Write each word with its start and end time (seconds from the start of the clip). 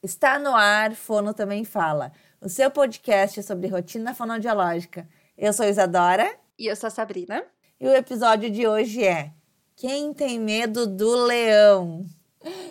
Está 0.00 0.38
no 0.38 0.54
ar, 0.54 0.94
Fono 0.94 1.34
Também 1.34 1.64
Fala, 1.64 2.12
o 2.40 2.48
seu 2.48 2.70
podcast 2.70 3.42
sobre 3.42 3.66
rotina 3.66 4.14
fonoaudiológica. 4.14 5.08
Eu 5.36 5.52
sou 5.52 5.66
Isadora. 5.66 6.38
E 6.56 6.68
eu 6.68 6.76
sou 6.76 6.86
a 6.86 6.90
Sabrina. 6.90 7.44
E 7.80 7.88
o 7.88 7.92
episódio 7.92 8.48
de 8.48 8.64
hoje 8.64 9.04
é 9.04 9.32
Quem 9.74 10.14
tem 10.14 10.38
medo 10.38 10.86
do 10.86 11.16
leão? 11.24 12.06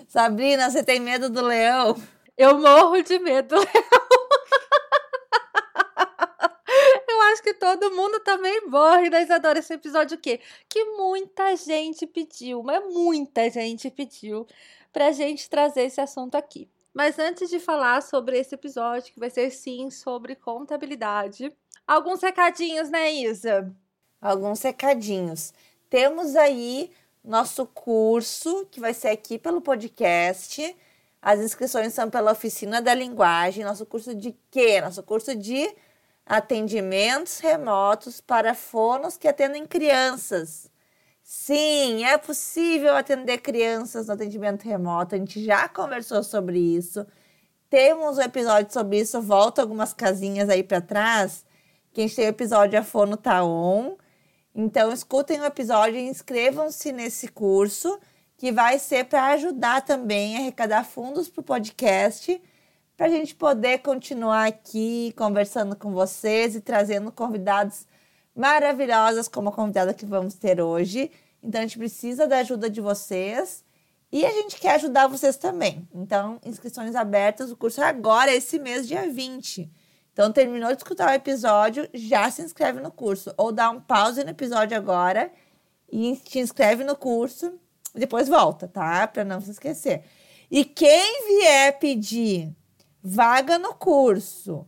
Sabrina, 0.07 0.69
você 0.69 0.81
tem 0.81 1.01
medo 1.01 1.29
do 1.29 1.43
leão? 1.43 2.01
Eu 2.37 2.59
morro 2.59 3.01
de 3.01 3.19
medo 3.19 3.49
do 3.49 3.55
leão. 3.55 3.67
Eu 7.09 7.21
acho 7.33 7.43
que 7.43 7.55
todo 7.55 7.91
mundo 7.91 8.21
também 8.21 8.67
morre, 8.67 9.09
né, 9.09 9.23
Isadora? 9.23 9.59
Esse 9.59 9.73
episódio 9.73 10.17
o 10.17 10.21
quê? 10.21 10.39
Que 10.69 10.81
muita 10.95 11.57
gente 11.57 12.07
pediu, 12.07 12.63
mas 12.63 12.81
muita 12.85 13.49
gente 13.49 13.91
pediu 13.91 14.47
pra 14.93 15.11
gente 15.11 15.49
trazer 15.49 15.81
esse 15.81 15.99
assunto 15.99 16.35
aqui. 16.35 16.69
Mas 16.97 17.19
antes 17.19 17.47
de 17.51 17.59
falar 17.59 18.01
sobre 18.01 18.39
esse 18.39 18.55
episódio, 18.55 19.13
que 19.13 19.19
vai 19.19 19.29
ser 19.29 19.51
sim 19.51 19.91
sobre 19.91 20.35
contabilidade, 20.35 21.55
alguns 21.85 22.23
recadinhos, 22.23 22.89
né, 22.89 23.11
Isa? 23.11 23.71
Alguns 24.19 24.63
recadinhos. 24.63 25.53
Temos 25.91 26.35
aí 26.35 26.89
nosso 27.23 27.67
curso, 27.67 28.65
que 28.71 28.79
vai 28.79 28.95
ser 28.95 29.09
aqui 29.09 29.37
pelo 29.37 29.61
podcast. 29.61 30.75
As 31.21 31.39
inscrições 31.39 31.93
são 31.93 32.09
pela 32.09 32.31
oficina 32.31 32.81
da 32.81 32.95
linguagem. 32.95 33.63
Nosso 33.63 33.85
curso 33.85 34.15
de 34.15 34.35
quê? 34.49 34.81
Nosso 34.81 35.03
curso 35.03 35.35
de 35.35 35.71
atendimentos 36.25 37.37
remotos 37.37 38.19
para 38.19 38.55
fonos 38.55 39.17
que 39.17 39.27
atendem 39.27 39.67
crianças. 39.67 40.67
Sim, 41.29 42.05
é 42.05 42.17
possível 42.17 42.95
atender 42.95 43.39
crianças 43.39 44.07
no 44.07 44.13
atendimento 44.13 44.63
remoto. 44.63 45.13
A 45.13 45.17
gente 45.17 45.43
já 45.43 45.67
conversou 45.67 46.23
sobre 46.23 46.57
isso. 46.57 47.05
Temos 47.69 48.17
um 48.17 48.21
episódio 48.21 48.71
sobre 48.71 48.99
isso. 49.01 49.21
Volta 49.21 49.61
algumas 49.61 49.93
casinhas 49.93 50.47
aí 50.49 50.63
para 50.63 50.79
trás. 50.79 51.45
Que 51.91 51.99
a 51.99 52.07
gente 52.07 52.15
tem 52.15 52.27
o 52.27 52.29
episódio 52.29 52.79
A 52.79 52.83
Fono 52.83 53.17
Tá 53.17 53.43
On. 53.43 53.97
Então, 54.55 54.89
escutem 54.93 55.41
o 55.41 55.45
episódio 55.45 55.97
e 55.99 56.07
inscrevam-se 56.07 56.93
nesse 56.93 57.27
curso, 57.27 57.99
que 58.37 58.49
vai 58.49 58.79
ser 58.79 59.03
para 59.03 59.25
ajudar 59.33 59.81
também 59.81 60.37
a 60.37 60.39
arrecadar 60.39 60.85
fundos 60.85 61.27
para 61.27 61.41
o 61.41 61.43
podcast, 61.43 62.41
para 62.95 63.07
a 63.07 63.09
gente 63.09 63.35
poder 63.35 63.79
continuar 63.79 64.47
aqui 64.47 65.13
conversando 65.17 65.75
com 65.75 65.91
vocês 65.91 66.55
e 66.55 66.61
trazendo 66.61 67.11
convidados 67.11 67.85
maravilhosas 68.37 69.27
como 69.27 69.49
a 69.49 69.51
convidada 69.51 69.93
que 69.93 70.05
vamos 70.05 70.35
ter 70.35 70.61
hoje. 70.61 71.11
Então 71.41 71.59
a 71.59 71.63
gente 71.63 71.77
precisa 71.77 72.27
da 72.27 72.37
ajuda 72.37 72.69
de 72.69 72.79
vocês 72.79 73.65
e 74.11 74.25
a 74.25 74.31
gente 74.31 74.57
quer 74.57 74.75
ajudar 74.75 75.07
vocês 75.07 75.35
também. 75.35 75.87
Então, 75.93 76.39
inscrições 76.45 76.95
abertas, 76.95 77.51
o 77.51 77.57
curso 77.57 77.81
é 77.81 77.85
agora, 77.85 78.33
esse 78.33 78.57
mês, 78.57 78.87
dia 78.87 79.09
20. 79.09 79.69
Então, 80.13 80.31
terminou 80.31 80.69
de 80.71 80.77
escutar 80.77 81.11
o 81.11 81.13
episódio, 81.13 81.87
já 81.93 82.31
se 82.31 82.41
inscreve 82.41 82.79
no 82.79 82.89
curso. 82.89 83.33
Ou 83.37 83.51
dá 83.51 83.69
um 83.69 83.81
pause 83.81 84.23
no 84.23 84.29
episódio 84.29 84.77
agora 84.77 85.29
e 85.91 86.15
te 86.15 86.39
inscreve 86.39 86.83
no 86.83 86.95
curso. 86.95 87.53
Depois 87.93 88.29
volta, 88.29 88.67
tá? 88.67 89.07
Para 89.07 89.25
não 89.25 89.41
se 89.41 89.51
esquecer. 89.51 90.03
E 90.49 90.63
quem 90.63 91.27
vier 91.27 91.77
pedir 91.77 92.55
vaga 93.03 93.59
no 93.59 93.73
curso 93.73 94.65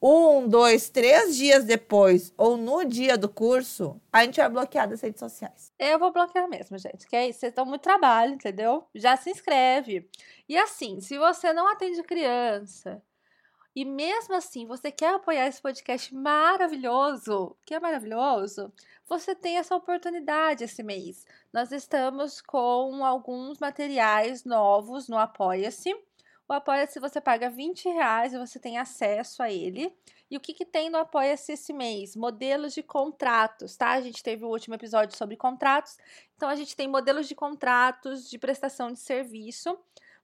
um, 0.00 0.46
dois, 0.46 0.90
três 0.90 1.36
dias 1.36 1.64
depois 1.64 2.32
ou 2.36 2.56
no 2.56 2.84
dia 2.84 3.16
do 3.16 3.28
curso, 3.28 4.00
a 4.12 4.24
gente 4.24 4.36
vai 4.36 4.48
bloquear 4.48 4.88
das 4.88 5.00
redes 5.00 5.20
sociais. 5.20 5.72
Eu 5.78 5.98
vou 5.98 6.12
bloquear 6.12 6.48
mesmo, 6.48 6.76
gente. 6.78 7.06
Que 7.06 7.16
é 7.16 7.28
isso, 7.28 7.40
vocês 7.40 7.50
estão 7.50 7.64
muito 7.64 7.82
trabalho, 7.82 8.34
entendeu? 8.34 8.86
Já 8.94 9.16
se 9.16 9.30
inscreve. 9.30 10.08
E 10.48 10.56
assim, 10.56 11.00
se 11.00 11.18
você 11.18 11.52
não 11.52 11.68
atende 11.68 12.02
criança 12.02 13.02
e 13.74 13.84
mesmo 13.84 14.34
assim 14.34 14.66
você 14.66 14.90
quer 14.90 15.14
apoiar 15.14 15.46
esse 15.46 15.60
podcast 15.60 16.14
maravilhoso, 16.14 17.56
que 17.64 17.74
é 17.74 17.80
maravilhoso, 17.80 18.72
você 19.08 19.34
tem 19.34 19.56
essa 19.58 19.74
oportunidade 19.74 20.64
esse 20.64 20.82
mês. 20.82 21.24
Nós 21.52 21.72
estamos 21.72 22.40
com 22.40 23.04
alguns 23.04 23.58
materiais 23.58 24.44
novos 24.44 25.08
no 25.08 25.18
Apoia-se 25.18 25.94
o 26.48 26.52
Apoia-se 26.52 27.00
você 27.00 27.20
paga 27.20 27.50
20 27.50 27.88
reais 27.88 28.32
e 28.32 28.38
você 28.38 28.58
tem 28.58 28.78
acesso 28.78 29.42
a 29.42 29.50
ele. 29.50 29.92
E 30.30 30.36
o 30.36 30.40
que, 30.40 30.54
que 30.54 30.64
tem 30.64 30.88
no 30.88 30.98
Apoia-se 30.98 31.52
esse 31.52 31.72
mês? 31.72 32.14
Modelos 32.14 32.72
de 32.72 32.82
contratos, 32.82 33.76
tá? 33.76 33.90
A 33.90 34.00
gente 34.00 34.22
teve 34.22 34.44
o 34.44 34.48
último 34.48 34.74
episódio 34.74 35.16
sobre 35.16 35.36
contratos. 35.36 35.96
Então, 36.36 36.48
a 36.48 36.54
gente 36.54 36.76
tem 36.76 36.86
modelos 36.86 37.26
de 37.26 37.34
contratos 37.34 38.30
de 38.30 38.38
prestação 38.38 38.92
de 38.92 39.00
serviço. 39.00 39.76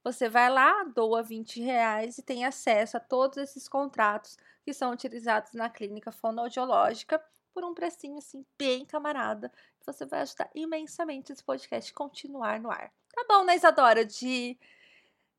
Você 0.04 0.28
vai 0.28 0.48
lá, 0.48 0.84
doa 0.84 1.22
20 1.22 1.60
reais 1.60 2.18
e 2.18 2.22
tem 2.22 2.44
acesso 2.44 2.96
a 2.96 3.00
todos 3.00 3.38
esses 3.38 3.68
contratos 3.68 4.36
que 4.64 4.72
são 4.72 4.92
utilizados 4.92 5.52
na 5.54 5.68
clínica 5.68 6.12
fonoaudiológica 6.12 7.22
por 7.52 7.64
um 7.64 7.74
precinho 7.74 8.18
assim 8.18 8.44
bem 8.58 8.84
camarada. 8.84 9.52
Você 9.86 10.06
vai 10.06 10.22
ajudar 10.22 10.50
imensamente 10.54 11.32
esse 11.32 11.42
podcast 11.42 11.92
continuar 11.92 12.60
no 12.60 12.70
ar. 12.70 12.92
Tá 13.14 13.24
bom, 13.28 13.44
né, 13.44 13.56
Isadora? 13.56 14.04
De 14.04 14.58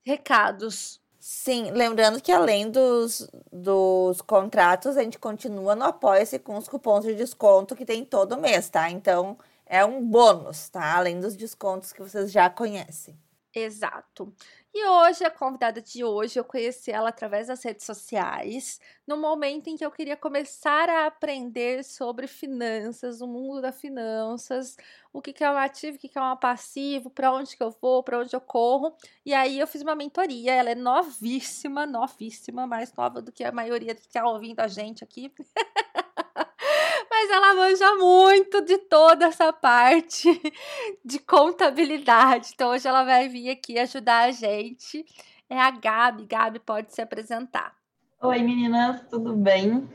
recados. 0.06 1.02
Sim, 1.20 1.72
lembrando 1.72 2.22
que 2.22 2.32
além 2.32 2.70
dos, 2.70 3.26
dos 3.52 4.22
contratos, 4.22 4.98
a 4.98 5.04
gente 5.04 5.18
continua 5.18 5.74
no 5.74 5.86
Apoia-se 5.86 6.38
com 6.38 6.58
os 6.58 6.68
cupons 6.68 7.06
de 7.06 7.16
desconto 7.16 7.76
que 7.76 7.86
tem 7.86 8.04
todo 8.04 8.38
mês, 8.38 8.70
tá? 8.70 8.90
Então, 8.90 9.38
é 9.66 9.86
um 9.86 10.06
bônus, 10.06 10.68
tá? 10.68 10.98
Além 10.98 11.22
dos 11.22 11.36
descontos 11.38 11.94
que 11.94 12.02
vocês 12.02 12.30
já 12.30 12.50
conhecem. 12.50 13.18
Exato. 13.54 14.34
E 14.76 14.88
hoje, 14.88 15.24
a 15.24 15.30
convidada 15.30 15.80
de 15.80 16.04
hoje, 16.04 16.40
eu 16.40 16.44
conheci 16.44 16.90
ela 16.92 17.10
através 17.10 17.46
das 17.48 17.64
redes 17.64 17.86
sociais, 17.86 18.80
no 19.06 19.16
momento 19.16 19.68
em 19.68 19.76
que 19.78 19.86
eu 19.86 19.92
queria 19.92 20.18
começar 20.18 20.90
a 20.90 21.06
aprender 21.06 21.84
sobre 21.84 22.26
finanças, 22.26 23.22
o 23.22 23.28
mundo 23.28 23.62
das 23.62 23.80
finanças, 23.80 24.76
o 25.14 25.22
que, 25.22 25.32
que 25.32 25.44
é 25.44 25.52
um 25.52 25.58
ativo, 25.58 25.98
o 25.98 26.00
que, 26.00 26.10
que 26.10 26.18
é 26.18 26.22
um 26.24 26.36
passivo, 26.36 27.12
para 27.12 27.32
onde 27.32 27.56
que 27.56 27.62
eu 27.62 27.70
vou, 27.70 28.02
para 28.02 28.18
onde 28.20 28.36
eu 28.36 28.42
corro. 28.42 28.96
E 29.24 29.32
aí 29.32 29.60
eu 29.60 29.68
fiz 29.68 29.84
uma 29.84 29.94
mentoria, 29.96 30.54
ela 30.54 30.72
é 30.72 30.76
novíssima, 30.76 31.86
novíssima, 31.86 32.66
mais 32.66 32.92
nova 32.96 33.22
do 33.22 33.32
que 33.32 33.44
a 33.44 33.52
maioria 33.52 33.94
que 33.94 34.02
está 34.08 34.28
ouvindo 34.28 34.60
a 34.60 34.68
gente 34.68 35.04
aqui. 35.04 35.32
mas 37.24 37.30
ela 37.30 37.56
manja 37.56 37.96
muito 37.96 38.62
de 38.66 38.78
toda 38.78 39.28
essa 39.28 39.54
parte 39.54 40.28
de 41.06 41.20
contabilidade. 41.20 42.52
Então 42.54 42.72
hoje 42.72 42.86
ela 42.86 43.06
vai 43.06 43.30
vir 43.30 43.50
aqui 43.50 43.80
ajudar 43.80 44.26
a 44.28 44.32
gente. 44.32 45.06
É 45.50 45.58
a 45.58 45.72
Gabi. 45.72 46.26
Gabi 46.26 46.60
pode 46.60 46.94
se 46.94 47.02
apresentar. 47.02 47.74
Oi 48.22 48.42
meninas, 48.42 49.02
tudo 49.10 49.38
bem? 49.38 49.88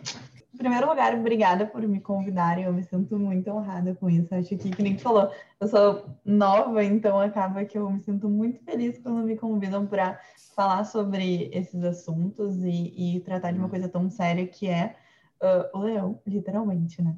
Em 0.54 0.56
primeiro 0.56 0.88
lugar, 0.88 1.14
obrigada 1.14 1.66
por 1.66 1.82
me 1.82 2.00
convidarem. 2.00 2.64
Eu 2.64 2.72
me 2.72 2.82
sinto 2.82 3.18
muito 3.18 3.50
honrada 3.50 3.94
com 3.94 4.08
isso. 4.08 4.34
Acho 4.34 4.56
que, 4.56 4.70
que 4.70 4.82
nem 4.82 4.96
tu 4.96 5.02
falou, 5.02 5.30
eu 5.60 5.68
sou 5.68 6.06
nova, 6.24 6.82
então 6.82 7.20
acaba 7.20 7.64
que 7.66 7.76
eu 7.76 7.90
me 7.90 8.00
sinto 8.00 8.26
muito 8.26 8.64
feliz 8.64 8.98
quando 8.98 9.22
me 9.22 9.36
convidam 9.36 9.86
para 9.86 10.18
falar 10.56 10.84
sobre 10.84 11.50
esses 11.52 11.84
assuntos 11.84 12.56
e, 12.64 13.16
e 13.16 13.20
tratar 13.20 13.52
de 13.52 13.58
uma 13.58 13.68
coisa 13.68 13.86
tão 13.86 14.08
séria 14.08 14.46
que 14.46 14.66
é 14.66 14.96
uh, 15.42 15.78
o 15.78 15.82
leão, 15.82 16.20
literalmente, 16.26 17.02
né? 17.02 17.16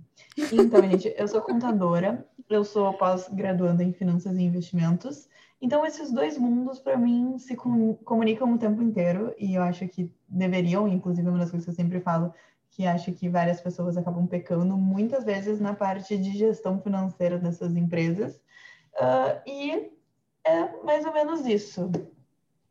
Então, 0.53 0.83
gente, 0.83 1.15
eu 1.17 1.29
sou 1.29 1.41
contadora, 1.41 2.27
eu 2.49 2.65
sou 2.65 2.93
pós-graduanda 2.95 3.83
em 3.83 3.93
finanças 3.93 4.37
e 4.37 4.43
investimentos. 4.43 5.29
Então, 5.61 5.85
esses 5.85 6.11
dois 6.11 6.39
mundos, 6.39 6.79
para 6.79 6.97
mim, 6.97 7.39
se 7.39 7.55
comunicam 7.55 8.53
o 8.53 8.59
tempo 8.59 8.83
inteiro 8.83 9.35
e 9.39 9.55
eu 9.55 9.63
acho 9.63 9.87
que 9.89 10.11
deveriam, 10.27 10.89
inclusive, 10.89 11.29
uma 11.29 11.39
das 11.39 11.51
coisas 11.51 11.65
que 11.65 11.71
eu 11.71 11.75
sempre 11.75 12.01
falo, 12.01 12.33
que 12.71 12.87
acho 12.87 13.13
que 13.13 13.29
várias 13.29 13.61
pessoas 13.61 13.97
acabam 13.97 14.27
pecando 14.27 14.77
muitas 14.77 15.25
vezes 15.25 15.61
na 15.61 15.75
parte 15.75 16.17
de 16.17 16.37
gestão 16.37 16.81
financeira 16.81 17.39
dessas 17.39 17.77
empresas. 17.77 18.37
Uh, 18.95 19.41
e 19.47 19.91
é 20.45 20.83
mais 20.83 21.05
ou 21.05 21.13
menos 21.13 21.45
isso. 21.47 21.91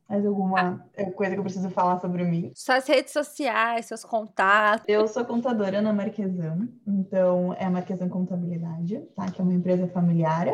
Mais 0.10 0.26
alguma 0.26 0.84
ah. 0.98 1.12
coisa 1.12 1.34
que 1.34 1.40
eu 1.40 1.44
preciso 1.44 1.70
falar 1.70 2.00
sobre 2.00 2.24
mim? 2.24 2.52
Suas 2.56 2.88
redes 2.88 3.14
sociais, 3.14 3.86
seus 3.86 4.04
contatos. 4.04 4.86
Eu 4.88 5.08
sou 5.08 5.24
contadora 5.24 5.84
na 5.84 5.94
Marquesan, 5.94 6.68
então 6.88 7.54
é 7.54 7.66
a 7.66 7.70
Marquesan 7.70 8.10
Contabilidade, 8.10 9.00
tá? 9.16 9.30
Que 9.30 9.40
é 9.40 9.44
uma 9.44 9.54
empresa 9.54 9.88
familiar. 9.88 10.48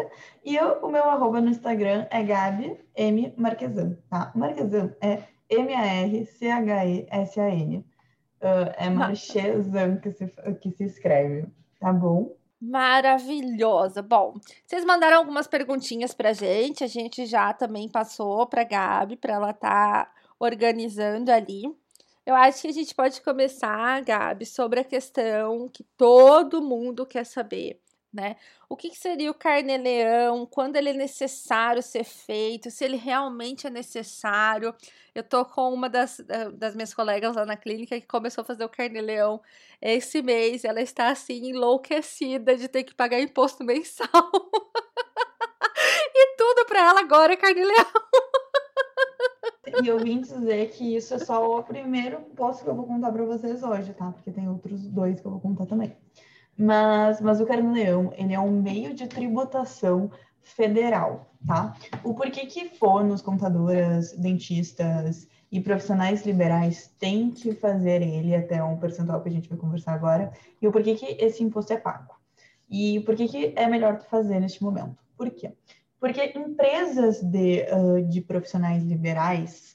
E 0.43 0.57
eu, 0.57 0.79
o 0.85 0.89
meu 0.89 1.05
arroba 1.05 1.39
no 1.39 1.49
Instagram 1.49 2.05
é 2.11 2.21
Gabi 2.21 2.77
M 2.93 3.33
Marquesan, 3.37 3.95
tá? 4.09 4.33
Marquesan 4.35 4.93
é 5.01 5.23
M-A-R-C-H-E-S-A-N. 5.49 6.25
Uh, 7.77 8.73
é 8.77 8.89
Marchezan 8.89 9.95
que 9.97 10.11
se, 10.11 10.27
que 10.59 10.71
se 10.71 10.83
escreve, 10.83 11.47
tá 11.79 11.93
bom? 11.93 12.35
Maravilhosa. 12.61 14.01
Bom, 14.01 14.33
vocês 14.65 14.83
mandaram 14.85 15.17
algumas 15.17 15.47
perguntinhas 15.47 16.13
pra 16.13 16.33
gente, 16.33 16.83
a 16.83 16.87
gente 16.87 17.25
já 17.25 17.53
também 17.53 17.89
passou 17.89 18.47
pra 18.47 18.63
Gabi, 18.63 19.17
para 19.17 19.33
ela 19.33 19.53
tá 19.53 20.11
organizando 20.39 21.31
ali. 21.31 21.63
Eu 22.25 22.33
acho 22.35 22.61
que 22.61 22.67
a 22.69 22.71
gente 22.71 22.95
pode 22.95 23.21
começar, 23.21 24.01
Gabi, 24.03 24.45
sobre 24.45 24.79
a 24.79 24.83
questão 24.83 25.69
que 25.69 25.83
todo 25.97 26.61
mundo 26.61 27.05
quer 27.05 27.25
saber. 27.25 27.79
Né? 28.15 28.37
O 28.69 28.77
que, 28.77 28.89
que 28.89 28.97
seria 28.97 29.29
o 29.29 29.33
carnê-leão, 29.33 30.45
quando 30.45 30.77
ele 30.77 30.89
é 30.89 30.93
necessário 30.93 31.83
ser 31.83 32.05
feito, 32.05 32.71
se 32.71 32.85
ele 32.85 32.95
realmente 32.95 33.67
é 33.67 33.69
necessário. 33.69 34.73
Eu 35.13 35.23
tô 35.23 35.45
com 35.45 35.73
uma 35.73 35.89
das, 35.89 36.21
das 36.53 36.73
minhas 36.75 36.93
colegas 36.93 37.35
lá 37.35 37.45
na 37.45 37.57
clínica 37.57 37.99
que 37.99 38.07
começou 38.07 38.41
a 38.41 38.45
fazer 38.45 38.63
o 38.63 38.69
carnê-leão 38.69 39.41
esse 39.81 40.21
mês, 40.21 40.63
ela 40.63 40.81
está 40.81 41.09
assim 41.09 41.49
enlouquecida 41.49 42.55
de 42.55 42.67
ter 42.69 42.83
que 42.83 42.95
pagar 42.95 43.19
imposto 43.19 43.63
mensal. 43.65 44.07
e 46.15 46.35
tudo 46.37 46.65
para 46.65 46.79
ela 46.79 47.01
agora 47.01 47.33
é 47.33 47.37
carnê-leão. 47.37 47.85
E 49.83 49.87
eu 49.87 49.99
vim 49.99 50.21
dizer 50.21 50.69
que 50.71 50.95
isso 50.95 51.13
é 51.13 51.19
só 51.19 51.59
o 51.59 51.63
primeiro 51.63 52.21
posto 52.35 52.63
que 52.63 52.69
eu 52.69 52.75
vou 52.75 52.85
contar 52.85 53.11
para 53.11 53.25
vocês 53.25 53.61
hoje, 53.61 53.93
tá? 53.93 54.11
Porque 54.11 54.31
tem 54.31 54.47
outros 54.47 54.87
dois 54.87 55.19
que 55.19 55.27
eu 55.27 55.31
vou 55.31 55.41
contar 55.41 55.65
também. 55.65 55.93
Mas, 56.57 57.19
mas 57.19 57.41
o 57.41 57.45
Carnê-Leão, 57.45 58.13
ele 58.15 58.33
é 58.33 58.39
um 58.39 58.61
meio 58.61 58.93
de 58.93 59.07
tributação 59.07 60.09
federal, 60.41 61.33
tá? 61.45 61.75
O 62.03 62.13
porquê 62.13 62.45
que 62.45 62.69
fonos, 62.69 63.21
contadoras, 63.21 64.13
dentistas 64.13 65.27
e 65.51 65.59
profissionais 65.59 66.25
liberais 66.25 66.93
têm 66.99 67.31
que 67.31 67.53
fazer 67.53 68.01
ele 68.01 68.35
até 68.35 68.63
um 68.63 68.77
percentual 68.77 69.21
que 69.21 69.29
a 69.29 69.31
gente 69.31 69.49
vai 69.49 69.57
conversar 69.57 69.93
agora, 69.93 70.31
e 70.61 70.67
o 70.67 70.71
porquê 70.71 70.95
que 70.95 71.17
esse 71.19 71.43
imposto 71.43 71.73
é 71.73 71.77
pago. 71.77 72.13
E 72.69 72.99
por 73.01 73.15
que, 73.15 73.27
que 73.27 73.53
é 73.55 73.67
melhor 73.67 73.97
tu 73.97 74.05
fazer 74.05 74.39
neste 74.39 74.63
momento? 74.63 74.97
Por 75.17 75.29
quê? 75.29 75.51
Porque 75.99 76.33
empresas 76.37 77.21
de, 77.21 77.65
uh, 77.71 78.01
de 78.07 78.21
profissionais 78.21 78.83
liberais 78.83 79.74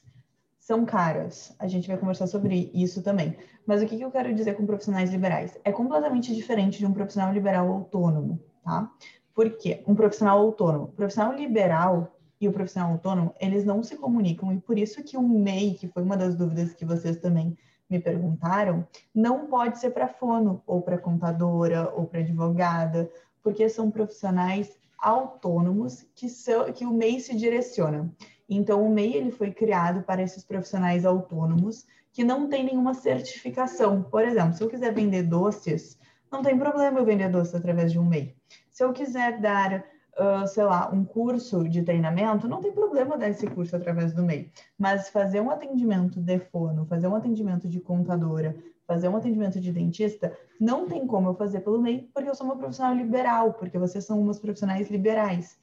são 0.71 0.85
caras. 0.85 1.53
A 1.59 1.67
gente 1.67 1.89
vai 1.89 1.97
conversar 1.97 2.29
sobre 2.29 2.71
isso 2.73 3.03
também. 3.03 3.37
Mas 3.67 3.83
o 3.83 3.87
que, 3.87 4.01
eu 4.01 4.09
quero 4.09 4.33
dizer 4.33 4.55
com 4.55 4.65
profissionais 4.65 5.11
liberais? 5.11 5.59
É 5.65 5.73
completamente 5.73 6.33
diferente 6.33 6.79
de 6.79 6.87
um 6.87 6.93
profissional 6.93 7.33
liberal 7.33 7.69
autônomo, 7.73 8.39
tá? 8.63 8.89
Por 9.35 9.51
quê? 9.57 9.83
Um 9.85 9.97
profissional 9.97 10.39
autônomo. 10.39 10.85
O 10.85 10.93
profissional 10.93 11.33
liberal 11.33 12.17
e 12.41 12.47
o 12.47 12.53
profissional 12.53 12.93
autônomo, 12.93 13.35
eles 13.41 13.65
não 13.65 13.83
se 13.83 13.97
comunicam. 13.97 14.53
E 14.53 14.61
por 14.61 14.79
isso 14.79 15.03
que 15.03 15.17
o 15.17 15.23
MEI, 15.23 15.75
que 15.75 15.89
foi 15.89 16.05
uma 16.05 16.17
das 16.17 16.37
dúvidas 16.37 16.73
que 16.73 16.85
vocês 16.85 17.17
também 17.17 17.59
me 17.91 17.99
perguntaram, 17.99 18.87
não 19.13 19.49
pode 19.49 19.77
ser 19.81 19.91
para 19.91 20.07
fono, 20.07 20.63
ou 20.69 20.83
para 20.83 20.99
contadora, 20.99 21.93
ou 21.97 22.07
para 22.07 22.21
advogada, 22.21 23.11
porque 23.43 23.69
são 23.69 23.91
profissionais 23.91 24.79
autônomos 25.01 26.07
que, 26.15 26.29
são, 26.29 26.73
que 26.73 26.87
o 26.87 26.93
MEI 26.93 27.19
se 27.19 27.35
direciona. 27.35 28.09
Então, 28.53 28.85
o 28.85 28.91
MEI 28.91 29.15
ele 29.15 29.31
foi 29.31 29.53
criado 29.53 30.03
para 30.03 30.21
esses 30.21 30.43
profissionais 30.43 31.07
autônomos 31.07 31.87
que 32.13 32.25
não 32.25 32.49
têm 32.49 32.65
nenhuma 32.65 32.95
certificação. 32.95 34.03
Por 34.03 34.25
exemplo, 34.25 34.55
se 34.55 34.65
eu 34.65 34.69
quiser 34.69 34.93
vender 34.93 35.23
doces, 35.23 35.97
não 36.33 36.43
tem 36.43 36.59
problema 36.59 36.99
eu 36.99 37.05
vender 37.05 37.29
doces 37.31 37.55
através 37.55 37.93
de 37.93 37.99
um 38.01 38.05
MEI. 38.05 38.35
Se 38.69 38.83
eu 38.83 38.93
quiser 38.93 39.41
dar, 39.41 39.85
uh, 40.19 40.47
sei 40.49 40.65
lá, 40.65 40.91
um 40.93 41.05
curso 41.05 41.69
de 41.69 41.83
treinamento, 41.83 42.49
não 42.49 42.61
tem 42.61 42.73
problema 42.73 43.17
dar 43.17 43.29
esse 43.29 43.47
curso 43.47 43.77
através 43.77 44.13
do 44.13 44.25
MEI. 44.25 44.51
Mas 44.77 45.09
fazer 45.11 45.41
um 45.41 45.51
atendimento 45.51 46.21
de 46.21 46.41
fono, 46.41 46.85
fazer 46.87 47.07
um 47.07 47.15
atendimento 47.15 47.69
de 47.69 47.79
contadora, 47.79 48.57
fazer 48.85 49.09
um 49.09 49.17
atendimento 49.17 49.61
de 49.61 49.71
dentista, 49.71 50.37
não 50.61 50.89
tem 50.89 51.07
como 51.07 51.29
eu 51.29 51.35
fazer 51.35 51.61
pelo 51.61 51.81
MEI, 51.81 52.11
porque 52.13 52.29
eu 52.29 52.35
sou 52.35 52.47
uma 52.47 52.57
profissional 52.57 52.93
liberal, 52.93 53.53
porque 53.53 53.79
vocês 53.79 54.05
são 54.05 54.21
umas 54.21 54.41
profissionais 54.41 54.91
liberais, 54.91 55.57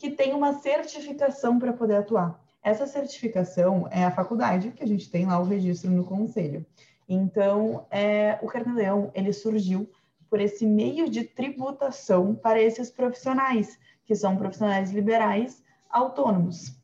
que 0.00 0.10
tem 0.10 0.32
uma 0.32 0.54
certificação 0.54 1.58
para 1.58 1.74
poder 1.74 1.96
atuar. 1.96 2.42
Essa 2.62 2.86
certificação 2.86 3.86
é 3.90 4.02
a 4.02 4.10
faculdade, 4.10 4.72
que 4.72 4.82
a 4.82 4.86
gente 4.86 5.10
tem 5.10 5.26
lá 5.26 5.38
o 5.38 5.44
registro 5.44 5.90
no 5.90 6.04
conselho. 6.04 6.64
Então, 7.06 7.86
é, 7.90 8.38
o 8.40 8.46
Carnê-Leão, 8.46 9.10
ele 9.14 9.30
surgiu 9.30 9.90
por 10.30 10.40
esse 10.40 10.64
meio 10.64 11.10
de 11.10 11.24
tributação 11.24 12.34
para 12.34 12.62
esses 12.62 12.90
profissionais, 12.90 13.78
que 14.06 14.14
são 14.14 14.38
profissionais 14.38 14.90
liberais 14.90 15.62
autônomos 15.90 16.80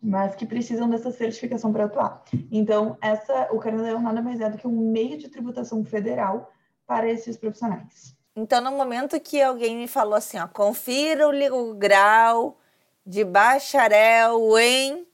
mas 0.00 0.34
que 0.34 0.46
precisam 0.46 0.88
dessa 0.88 1.10
certificação 1.10 1.72
para 1.72 1.84
atuar. 1.84 2.22
Então, 2.50 2.96
essa, 3.00 3.48
o 3.52 3.58
Carnê-Leão 3.58 4.00
nada 4.00 4.22
mais 4.22 4.40
é 4.40 4.48
do 4.48 4.56
que 4.56 4.66
um 4.66 4.92
meio 4.92 5.18
de 5.18 5.28
tributação 5.28 5.84
federal 5.84 6.52
para 6.86 7.08
esses 7.10 7.36
profissionais. 7.36 8.16
Então, 8.40 8.60
no 8.60 8.70
momento 8.70 9.18
que 9.18 9.42
alguém 9.42 9.76
me 9.76 9.88
falou 9.88 10.14
assim, 10.14 10.38
ó, 10.38 10.46
confira 10.46 11.26
o, 11.28 11.74
grau 11.74 12.56
de 13.04 13.24
bacharel 13.24 14.56
em, 14.56 15.04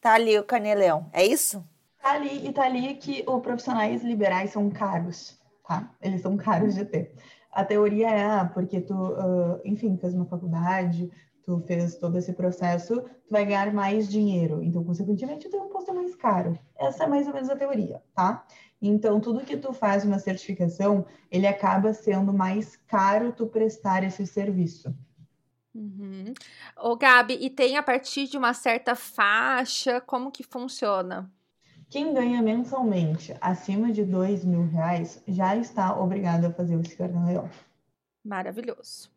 tá 0.00 0.14
ali 0.14 0.36
o 0.36 0.42
Carnê-Leão, 0.42 1.06
é 1.12 1.24
isso? 1.24 1.64
Tá 2.02 2.14
ali, 2.14 2.44
e 2.44 2.52
tá 2.52 2.64
ali 2.64 2.94
que 2.96 3.22
os 3.24 3.40
profissionais 3.40 4.02
liberais 4.02 4.50
são 4.50 4.68
caros, 4.68 5.38
tá? 5.64 5.88
Eles 6.02 6.22
são 6.22 6.36
caros 6.36 6.74
de 6.74 6.84
ter. 6.84 7.14
A 7.52 7.64
teoria 7.64 8.10
é, 8.10 8.24
ah, 8.24 8.50
porque 8.52 8.80
tu, 8.80 8.94
uh, 8.94 9.60
enfim, 9.64 9.96
fez 9.96 10.12
uma 10.12 10.26
faculdade, 10.26 11.08
tu 11.44 11.60
fez 11.60 11.94
todo 11.94 12.18
esse 12.18 12.32
processo, 12.32 13.00
tu 13.00 13.30
vai 13.30 13.44
ganhar 13.44 13.72
mais 13.72 14.08
dinheiro. 14.08 14.60
Então, 14.60 14.82
consequentemente, 14.82 15.46
o 15.46 15.50
teu 15.50 15.66
imposto 15.66 15.92
é 15.92 15.94
mais 15.94 16.16
caro. 16.16 16.58
Essa 16.76 17.04
é 17.04 17.06
mais 17.06 17.28
ou 17.28 17.34
menos 17.34 17.48
a 17.48 17.54
teoria, 17.54 18.02
tá? 18.12 18.44
Então, 18.82 19.20
tudo 19.20 19.44
que 19.44 19.56
tu 19.56 19.72
faz 19.72 20.04
uma 20.04 20.18
certificação, 20.18 21.06
ele 21.30 21.46
acaba 21.46 21.94
sendo 21.94 22.32
mais 22.32 22.74
caro 22.88 23.32
tu 23.32 23.46
prestar 23.46 24.02
esse 24.02 24.26
serviço. 24.26 24.92
Uhum. 25.72 26.34
Ô, 26.76 26.96
Gabi, 26.96 27.38
e 27.40 27.48
tem 27.48 27.76
a 27.76 27.82
partir 27.82 28.26
de 28.26 28.36
uma 28.36 28.52
certa 28.52 28.96
faixa, 28.96 30.00
como 30.00 30.32
que 30.32 30.42
funciona? 30.42 31.30
Quem 31.88 32.12
ganha 32.12 32.42
mensalmente 32.42 33.36
acima 33.40 33.92
de 33.92 34.04
dois 34.04 34.44
mil 34.44 34.66
reais 34.66 35.22
já 35.28 35.54
está 35.54 35.96
obrigado 35.98 36.46
a 36.46 36.52
fazer 36.52 36.74
o 36.74 36.96
carnê-leão. 36.96 37.48
Maravilhoso. 38.24 39.10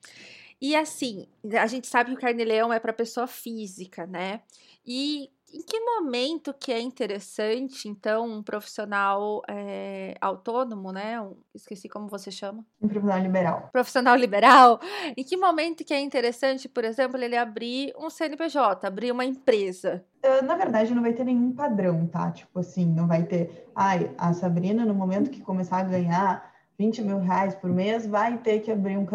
E 0.62 0.76
assim, 0.76 1.28
a 1.60 1.68
gente 1.68 1.88
sabe 1.88 2.12
que 2.12 2.18
o 2.18 2.20
carnê-leão 2.20 2.72
é 2.72 2.80
para 2.80 2.94
pessoa 2.94 3.28
física, 3.28 4.06
né? 4.06 4.42
E 4.86 5.30
em 5.54 5.62
que 5.62 5.80
momento 5.80 6.54
que 6.54 6.72
é 6.72 6.82
interessante, 6.82 7.88
então, 7.88 8.26
um 8.26 8.44
profissional 8.44 9.42
é, 9.48 10.16
autônomo, 10.20 10.92
né? 10.92 11.22
Um, 11.22 11.36
esqueci 11.54 11.88
como 11.88 12.08
você 12.08 12.30
chama. 12.32 12.66
Um 12.82 12.88
profissional 12.88 13.22
liberal. 13.22 13.70
Profissional 13.72 14.16
liberal. 14.18 14.80
Em 15.16 15.24
que 15.24 15.38
momento 15.38 15.86
que 15.86 15.94
é 15.94 16.02
interessante, 16.02 16.68
por 16.68 16.84
exemplo, 16.84 17.18
ele 17.18 17.38
abrir 17.38 17.94
um 17.98 18.10
CNPJ, 18.10 18.86
abrir 18.86 19.12
uma 19.12 19.24
empresa? 19.24 20.04
Na 20.44 20.56
verdade, 20.56 20.94
não 20.94 21.04
vai 21.04 21.14
ter 21.14 21.24
nenhum 21.24 21.52
padrão, 21.52 22.08
tá? 22.08 22.32
Tipo 22.32 22.60
assim, 22.60 22.86
não 22.86 23.08
vai 23.08 23.24
ter. 23.24 23.70
Ai, 23.76 24.12
a 24.18 24.34
Sabrina, 24.34 24.84
no 24.84 24.94
momento 24.96 25.30
que 25.30 25.40
começar 25.40 25.78
a 25.78 25.84
ganhar 25.84 26.52
20 26.78 27.02
mil 27.04 27.20
reais 27.20 27.56
por 27.56 27.70
mês, 27.70 28.06
vai 28.06 28.38
ter 28.40 28.60
que 28.60 28.72
abrir 28.72 28.98
um 28.98 29.06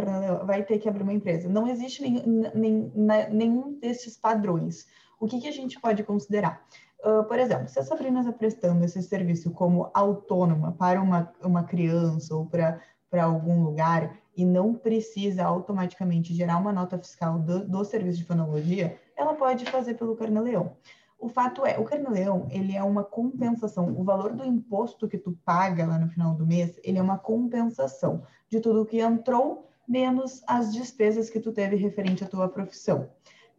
vai 0.46 0.62
ter 0.62 0.78
que 0.78 0.88
abrir 0.88 1.02
uma 1.02 1.12
empresa. 1.12 1.48
Não 1.48 1.66
existe 1.66 2.00
nem, 2.02 2.22
nem, 2.54 2.92
nenhum 3.30 3.78
desses 3.78 4.16
padrões. 4.16 4.86
O 5.20 5.26
que, 5.26 5.38
que 5.38 5.48
a 5.48 5.52
gente 5.52 5.78
pode 5.78 6.02
considerar? 6.02 6.66
Uh, 7.04 7.22
por 7.24 7.38
exemplo, 7.38 7.68
se 7.68 7.78
a 7.78 7.82
Sabrina 7.82 8.20
está 8.20 8.32
prestando 8.32 8.82
esse 8.82 9.02
serviço 9.02 9.50
como 9.50 9.90
autônoma 9.92 10.72
para 10.72 11.00
uma, 11.00 11.30
uma 11.42 11.62
criança 11.62 12.34
ou 12.34 12.46
para, 12.46 12.80
algum 13.22 13.62
lugar 13.62 14.16
e 14.34 14.46
não 14.46 14.72
precisa 14.72 15.44
automaticamente 15.44 16.32
gerar 16.32 16.56
uma 16.56 16.72
nota 16.72 16.96
fiscal 16.96 17.38
do, 17.38 17.68
do 17.68 17.84
serviço 17.84 18.18
de 18.18 18.24
fonologia, 18.24 18.98
ela 19.14 19.34
pode 19.34 19.66
fazer 19.66 19.94
pelo 19.94 20.16
Carnê-Leão. 20.16 20.74
O 21.18 21.28
fato 21.28 21.66
é, 21.66 21.78
o 21.78 21.84
carnê-leão, 21.84 22.46
ele 22.50 22.74
é 22.74 22.82
uma 22.82 23.04
compensação. 23.04 23.94
O 23.94 24.02
valor 24.02 24.32
do 24.32 24.42
imposto 24.42 25.06
que 25.06 25.18
tu 25.18 25.38
paga 25.44 25.84
lá 25.84 25.98
no 25.98 26.08
final 26.08 26.34
do 26.34 26.46
mês, 26.46 26.80
ele 26.82 26.96
é 26.96 27.02
uma 27.02 27.18
compensação 27.18 28.22
de 28.48 28.58
tudo 28.58 28.86
que 28.86 29.00
entrou 29.00 29.68
menos 29.86 30.42
as 30.46 30.72
despesas 30.72 31.28
que 31.28 31.40
tu 31.40 31.52
teve 31.52 31.76
referente 31.76 32.24
à 32.24 32.26
tua 32.26 32.48
profissão. 32.48 33.10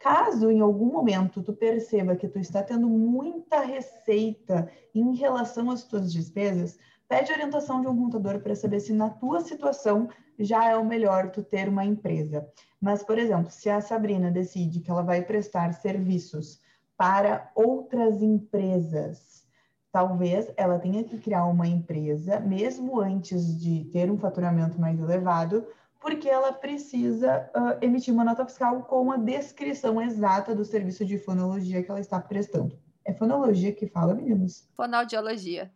Caso 0.01 0.49
em 0.49 0.59
algum 0.59 0.91
momento 0.91 1.43
tu 1.43 1.53
perceba 1.53 2.15
que 2.15 2.27
tu 2.27 2.39
está 2.39 2.63
tendo 2.63 2.89
muita 2.89 3.61
receita 3.61 4.67
em 4.95 5.15
relação 5.15 5.69
às 5.69 5.83
tuas 5.83 6.11
despesas, 6.11 6.77
pede 7.07 7.31
orientação 7.31 7.81
de 7.81 7.87
um 7.87 7.95
contador 7.95 8.39
para 8.39 8.55
saber 8.55 8.79
se 8.79 8.93
na 8.93 9.09
tua 9.09 9.41
situação 9.41 10.09
já 10.39 10.69
é 10.69 10.75
o 10.75 10.85
melhor 10.85 11.29
tu 11.29 11.43
ter 11.43 11.69
uma 11.69 11.85
empresa. 11.85 12.47
Mas, 12.79 13.03
por 13.03 13.19
exemplo, 13.19 13.51
se 13.51 13.69
a 13.69 13.79
Sabrina 13.79 14.31
decide 14.31 14.79
que 14.79 14.89
ela 14.89 15.03
vai 15.03 15.21
prestar 15.21 15.71
serviços 15.73 16.59
para 16.97 17.51
outras 17.53 18.21
empresas. 18.21 19.45
Talvez 19.91 20.51
ela 20.55 20.79
tenha 20.79 21.03
que 21.03 21.17
criar 21.19 21.45
uma 21.45 21.67
empresa, 21.67 22.39
mesmo 22.39 22.99
antes 22.99 23.59
de 23.59 23.85
ter 23.85 24.09
um 24.09 24.17
faturamento 24.17 24.79
mais 24.79 24.99
elevado, 24.99 25.65
porque 26.01 26.27
ela 26.27 26.51
precisa 26.51 27.49
uh, 27.55 27.77
emitir 27.85 28.11
uma 28.11 28.25
nota 28.25 28.43
fiscal 28.45 28.81
com 28.81 29.11
a 29.11 29.17
descrição 29.17 30.01
exata 30.01 30.55
do 30.55 30.65
serviço 30.65 31.05
de 31.05 31.19
fonologia 31.19 31.83
que 31.83 31.91
ela 31.91 31.99
está 31.99 32.19
prestando. 32.19 32.77
É 33.05 33.13
fonologia 33.13 33.71
que 33.71 33.87
fala, 33.87 34.15
meninos? 34.15 34.67
Fonoaudiologia. 34.75 35.71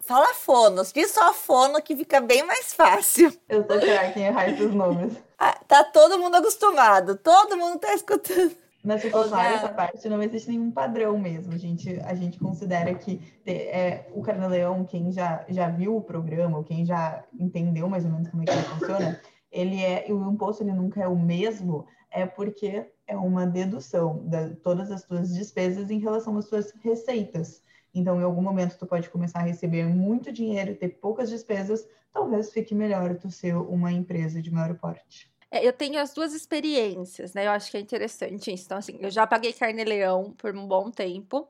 Fala 0.00 0.34
fonos, 0.34 0.92
diz 0.92 1.10
só 1.10 1.32
fono 1.32 1.80
que 1.82 1.96
fica 1.96 2.20
bem 2.20 2.44
mais 2.44 2.72
fácil. 2.72 3.32
Eu 3.48 3.64
tô 3.64 3.78
craque 3.78 4.20
em 4.20 4.24
errar 4.24 4.48
esses 4.48 4.72
nomes. 4.72 5.14
Ah, 5.38 5.58
tá 5.68 5.84
todo 5.84 6.18
mundo 6.18 6.36
acostumado, 6.36 7.16
todo 7.16 7.56
mundo 7.56 7.78
tá 7.78 7.92
escutando. 7.94 8.56
Mas 8.84 9.02
ficou 9.02 9.24
claro 9.24 9.56
essa 9.56 9.68
parte, 9.68 10.08
não 10.08 10.22
existe 10.22 10.48
nenhum 10.48 10.70
padrão 10.70 11.18
mesmo. 11.18 11.52
A 11.52 11.58
gente, 11.58 12.00
a 12.04 12.14
gente 12.14 12.38
considera 12.38 12.94
que 12.94 13.20
é, 13.44 14.06
o 14.14 14.22
Carnaleão, 14.22 14.84
quem 14.84 15.10
já, 15.10 15.44
já 15.48 15.68
viu 15.68 15.96
o 15.96 16.00
programa, 16.00 16.62
quem 16.62 16.86
já 16.86 17.24
entendeu 17.38 17.88
mais 17.88 18.04
ou 18.04 18.12
menos 18.12 18.28
como 18.28 18.44
é 18.44 18.46
que 18.46 18.52
ele 18.52 18.62
funciona, 18.62 19.20
ele 19.56 19.82
é, 19.82 20.06
o 20.10 20.30
imposto 20.30 20.62
ele 20.62 20.72
nunca 20.72 21.02
é 21.02 21.08
o 21.08 21.16
mesmo, 21.16 21.86
é 22.10 22.26
porque 22.26 22.86
é 23.06 23.16
uma 23.16 23.46
dedução 23.46 24.22
de 24.26 24.56
todas 24.56 24.90
as 24.90 25.04
tuas 25.04 25.34
despesas 25.34 25.90
em 25.90 25.98
relação 25.98 26.36
às 26.36 26.48
tuas 26.48 26.72
receitas. 26.82 27.62
Então, 27.94 28.20
em 28.20 28.24
algum 28.24 28.42
momento, 28.42 28.76
tu 28.78 28.86
pode 28.86 29.08
começar 29.08 29.40
a 29.40 29.44
receber 29.44 29.86
muito 29.86 30.30
dinheiro, 30.30 30.74
ter 30.74 30.88
poucas 31.00 31.30
despesas, 31.30 31.88
talvez 32.12 32.52
fique 32.52 32.74
melhor 32.74 33.16
tu 33.16 33.30
ser 33.30 33.56
uma 33.56 33.90
empresa 33.90 34.42
de 34.42 34.52
maior 34.52 34.76
porte. 34.78 35.30
É, 35.50 35.66
eu 35.66 35.72
tenho 35.72 35.98
as 35.98 36.12
duas 36.12 36.34
experiências, 36.34 37.32
né? 37.32 37.46
Eu 37.46 37.52
acho 37.52 37.70
que 37.70 37.76
é 37.78 37.80
interessante 37.80 38.52
isso. 38.52 38.64
Então, 38.66 38.76
assim, 38.76 38.98
eu 39.00 39.10
já 39.10 39.26
paguei 39.26 39.52
carne-leão 39.52 40.34
por 40.36 40.54
um 40.54 40.66
bom 40.66 40.90
tempo 40.90 41.48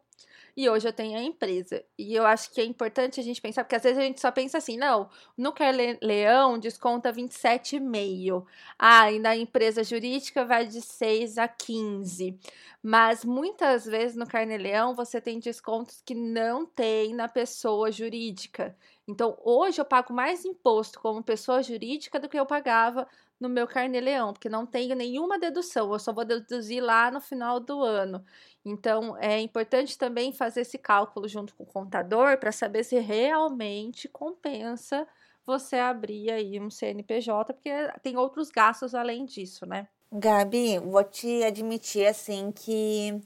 e 0.57 0.71
hoje 0.71 0.89
eu 0.89 0.93
tenho 0.93 1.19
a 1.19 1.23
empresa. 1.23 1.85
E 1.99 2.15
eu 2.15 2.25
acho 2.25 2.51
que 2.51 2.61
é 2.61 2.65
importante 2.65 3.21
a 3.21 3.23
gente 3.23 3.43
pensar, 3.43 3.63
porque 3.63 3.77
às 3.77 3.83
vezes 3.83 3.99
a 3.99 4.03
gente 4.03 4.21
só 4.21 4.31
pensa 4.31 4.57
assim, 4.57 4.79
não, 4.79 5.11
no 5.37 5.53
Leão 6.01 6.59
desconta 6.59 7.13
27,5. 7.13 8.47
Ah, 8.79 9.13
e 9.13 9.19
na 9.19 9.37
empresa 9.37 9.85
jurídica 9.85 10.47
vai 10.47 10.67
de 10.67 10.81
6 10.81 11.37
a 11.37 11.47
15. 11.47 12.39
Mas 12.83 13.25
muitas 13.25 13.85
vezes 13.85 14.17
no 14.17 14.27
Carnê-Leão 14.27 14.95
você 14.95 15.21
tem 15.21 15.39
descontos 15.39 16.01
que 16.03 16.15
não 16.15 16.65
tem 16.65 17.15
na 17.15 17.29
pessoa 17.29 17.93
jurídica. 17.93 18.75
Então, 19.07 19.37
hoje 19.45 19.81
eu 19.81 19.85
pago 19.85 20.13
mais 20.13 20.45
imposto 20.45 21.01
como 21.01 21.23
pessoa 21.23 21.63
jurídica 21.63 22.19
do 22.19 22.29
que 22.29 22.39
eu 22.39 22.47
pagava 22.47 23.07
no 23.39 23.49
meu 23.49 23.67
carnê-leão, 23.67 24.33
porque 24.33 24.49
não 24.49 24.65
tenho 24.65 24.97
nenhuma 24.97 25.39
dedução, 25.39 25.93
eu 25.93 25.99
só 25.99 26.13
vou 26.13 26.25
deduzir 26.25 26.83
lá 26.83 27.11
no 27.11 27.21
final 27.21 27.61
do 27.61 27.83
ano. 27.83 28.25
Então, 28.65 29.17
é 29.19 29.39
importante 29.41 29.99
também 29.99 30.33
fazer 30.33 30.63
esse 30.63 30.79
cálculo 30.79 31.29
junto 31.29 31.55
com 31.55 31.65
o 31.65 31.67
contador 31.67 32.39
para 32.39 32.51
saber 32.51 32.85
se 32.85 32.99
realmente 32.99 34.09
compensa 34.09 35.07
você 35.45 35.77
abrir 35.77 36.31
aí 36.31 36.59
um 36.59 36.71
CNPJ, 36.71 37.55
porque 37.55 37.71
tem 38.03 38.17
outros 38.17 38.51
gastos 38.51 38.95
além 38.95 39.25
disso, 39.25 39.65
né? 39.67 39.87
Gabi, 40.11 40.79
vou 40.79 41.05
te 41.05 41.45
admitir 41.45 42.07
assim 42.07 42.51
que 42.51 43.21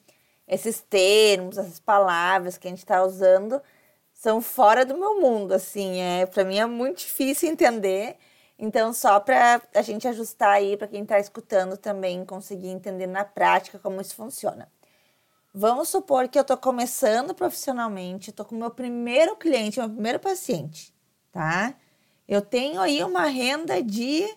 esses 0.46 0.80
termos, 0.80 1.56
essas 1.56 1.78
palavras 1.78 2.58
que 2.58 2.66
a 2.66 2.70
gente 2.70 2.80
está 2.80 3.02
usando 3.02 3.62
são 4.12 4.42
fora 4.42 4.84
do 4.84 4.98
meu 4.98 5.20
mundo, 5.20 5.52
assim, 5.52 6.00
é 6.00 6.26
para 6.26 6.44
mim 6.44 6.58
é 6.58 6.66
muito 6.66 6.98
difícil 6.98 7.48
entender. 7.48 8.18
Então, 8.62 8.92
só 8.92 9.18
para 9.18 9.62
a 9.74 9.80
gente 9.80 10.06
ajustar 10.06 10.50
aí 10.50 10.76
para 10.76 10.86
quem 10.86 11.02
está 11.02 11.18
escutando 11.18 11.78
também 11.78 12.26
conseguir 12.26 12.68
entender 12.68 13.06
na 13.06 13.24
prática 13.24 13.78
como 13.78 14.02
isso 14.02 14.14
funciona. 14.14 14.70
Vamos 15.52 15.88
supor 15.88 16.28
que 16.28 16.38
eu 16.38 16.42
estou 16.42 16.58
começando 16.58 17.34
profissionalmente, 17.34 18.28
estou 18.28 18.44
com 18.44 18.54
o 18.54 18.58
meu 18.58 18.70
primeiro 18.70 19.34
cliente, 19.34 19.80
meu 19.80 19.88
primeiro 19.88 20.20
paciente, 20.20 20.94
tá? 21.32 21.74
Eu 22.28 22.42
tenho 22.42 22.82
aí 22.82 23.02
uma 23.02 23.24
renda 23.24 23.82
de 23.82 24.28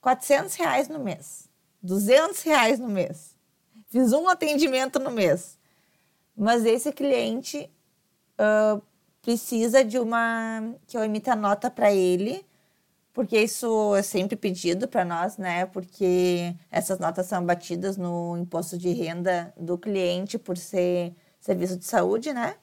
400 0.00 0.54
reais 0.54 0.88
no 0.88 1.00
mês, 1.00 1.48
200 1.82 2.40
reais 2.42 2.78
no 2.78 2.88
mês. 2.88 3.36
Fiz 3.90 4.12
um 4.12 4.28
atendimento 4.28 5.00
no 5.00 5.10
mês. 5.10 5.58
Mas 6.36 6.64
esse 6.64 6.92
cliente 6.92 7.68
uh, 8.38 8.80
precisa 9.20 9.84
de 9.84 9.98
uma 9.98 10.74
que 10.86 10.96
eu 10.96 11.02
emita 11.02 11.34
nota 11.34 11.68
para 11.68 11.92
ele 11.92 12.46
porque 13.18 13.36
isso 13.36 13.96
é 13.96 14.02
sempre 14.02 14.36
pedido 14.36 14.86
para 14.86 15.04
nós, 15.04 15.36
né? 15.38 15.66
Porque 15.66 16.54
essas 16.70 17.00
notas 17.00 17.26
são 17.26 17.44
batidas 17.44 17.96
no 17.96 18.38
imposto 18.38 18.78
de 18.78 18.92
renda 18.92 19.52
do 19.56 19.76
cliente 19.76 20.38
por 20.38 20.56
ser 20.56 21.16
serviço 21.40 21.76
de 21.76 21.84
saúde, 21.84 22.32
né? 22.32 22.54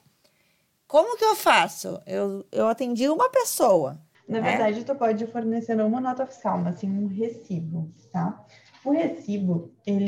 Como 0.88 1.18
que 1.18 1.24
eu 1.26 1.36
faço? 1.36 2.00
Eu, 2.06 2.46
eu 2.50 2.68
atendi 2.68 3.06
uma 3.06 3.28
pessoa. 3.28 4.00
Na 4.26 4.40
né? 4.40 4.48
verdade, 4.48 4.82
tu 4.82 4.94
pode 4.94 5.26
fornecer 5.26 5.74
não 5.74 5.88
uma 5.88 6.00
nota 6.00 6.24
fiscal, 6.24 6.56
mas 6.56 6.78
sim 6.78 6.88
um 6.88 7.06
recibo, 7.06 7.92
tá? 8.10 8.42
O 8.86 8.92
recibo, 8.92 9.72
ele, 9.84 10.06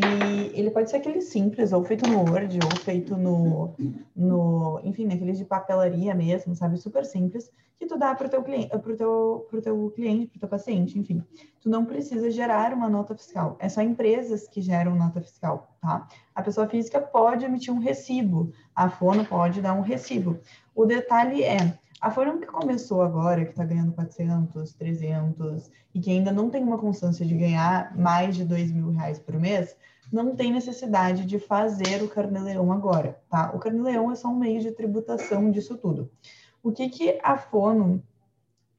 ele 0.55 0.71
pode 0.71 0.89
ser 0.89 0.99
aquele 0.99 1.21
simples, 1.21 1.73
ou 1.73 1.83
feito 1.83 2.09
no 2.09 2.21
Word, 2.21 2.61
ou 2.63 2.79
feito 2.79 3.17
no, 3.17 3.75
no 4.15 4.81
enfim, 4.85 5.05
naqueles 5.05 5.37
de 5.37 5.45
papelaria 5.45 6.15
mesmo, 6.15 6.55
sabe? 6.55 6.79
Super 6.79 7.05
simples, 7.05 7.51
que 7.77 7.87
tu 7.87 7.99
dá 7.99 8.15
para 8.15 8.29
o 8.29 8.31
teu 8.31 8.41
cliente, 8.41 8.69
para 8.69 8.95
teu, 8.95 9.49
pro 9.51 9.61
teu 9.61 9.91
cliente, 9.91 10.29
para 10.29 10.37
o 10.37 10.41
teu 10.41 10.49
paciente, 10.49 10.97
enfim. 10.97 11.25
Tu 11.61 11.69
não 11.69 11.85
precisa 11.85 12.31
gerar 12.31 12.73
uma 12.73 12.89
nota 12.89 13.17
fiscal. 13.17 13.57
É 13.59 13.69
só 13.69 13.83
empresas 13.83 14.47
que 14.47 14.61
geram 14.61 14.95
nota 14.95 15.21
fiscal, 15.21 15.77
tá? 15.81 16.07
A 16.33 16.41
pessoa 16.41 16.69
física 16.69 17.01
pode 17.01 17.45
emitir 17.45 17.75
um 17.75 17.81
recibo, 17.81 18.53
a 18.77 18.89
Fono 18.89 19.25
pode 19.25 19.61
dar 19.61 19.75
um 19.75 19.81
recibo. 19.81 20.39
O 20.73 20.87
detalhe 20.87 21.43
é, 21.43 21.77
a 22.00 22.11
Forum 22.11 22.38
que 22.38 22.47
começou 22.47 23.02
agora, 23.02 23.45
que 23.45 23.50
está 23.50 23.64
ganhando 23.64 23.93
400, 23.93 24.73
300 24.75 25.71
e 25.95 26.00
que 26.00 26.11
ainda 26.11 26.33
não 26.33 26.49
tem 26.49 26.62
uma 26.62 26.78
constância 26.78 27.26
de 27.26 27.35
ganhar 27.35 27.97
mais 27.97 28.37
de 28.37 28.45
2 28.45 28.71
mil 28.71 28.90
reais 28.90 29.19
por 29.19 29.35
mês, 29.35 29.76
não 30.12 30.35
tem 30.35 30.52
necessidade 30.52 31.25
de 31.25 31.38
fazer 31.38 32.02
o 32.02 32.09
carnê-leão 32.09 32.73
agora, 32.73 33.21
tá? 33.28 33.50
O 33.55 33.59
carnê-leão 33.59 34.11
é 34.11 34.14
só 34.14 34.28
um 34.28 34.38
meio 34.38 34.61
de 34.61 34.71
tributação 34.71 35.50
disso 35.50 35.76
tudo. 35.76 36.11
O 36.62 36.73
que, 36.73 36.88
que 36.88 37.19
a 37.23 37.37
Fono 37.37 38.02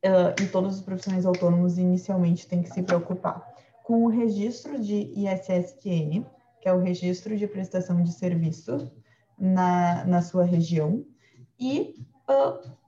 uh, 0.04 0.42
e 0.42 0.48
todos 0.48 0.76
os 0.76 0.82
profissionais 0.82 1.26
autônomos 1.26 1.78
inicialmente 1.78 2.48
têm 2.48 2.64
que 2.64 2.70
se 2.70 2.82
preocupar? 2.82 3.48
Com 3.84 4.06
o 4.06 4.08
registro 4.08 4.80
de 4.80 5.12
ISSQN, 5.16 6.26
que 6.62 6.70
é 6.70 6.74
o 6.74 6.80
registro 6.80 7.38
de 7.38 7.48
prestação 7.48 8.02
de 8.02 8.12
serviço 8.12 8.92
na, 9.38 10.06
na 10.06 10.22
sua 10.22 10.44
região, 10.44 11.06
e 11.60 11.96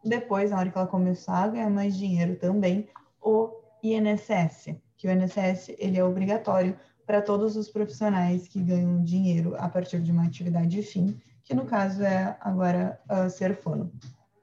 depois, 0.04 0.52
na 0.52 0.60
hora 0.60 0.70
que 0.70 0.78
ela 0.78 0.88
começar 0.88 1.44
a 1.44 1.48
ganhar 1.48 1.70
mais 1.70 1.96
dinheiro 1.96 2.36
também, 2.36 2.88
o 3.22 3.50
INSS, 3.84 4.76
que 4.98 5.08
o 5.08 5.12
INSS 5.12 5.76
ele 5.78 5.98
é 5.98 6.04
obrigatório 6.04 6.78
para 7.06 7.22
todos 7.22 7.56
os 7.56 7.70
profissionais 7.70 8.48
que 8.48 8.62
ganham 8.62 9.04
dinheiro 9.04 9.56
a 9.58 9.68
partir 9.68 10.00
de 10.00 10.12
uma 10.12 10.26
atividade 10.26 10.82
fim, 10.84 11.20
que 11.44 11.54
no 11.54 11.66
caso 11.66 12.04
é 12.04 12.38
agora 12.40 13.00
uh, 13.10 13.30
ser 13.30 13.56
fono. 13.56 13.92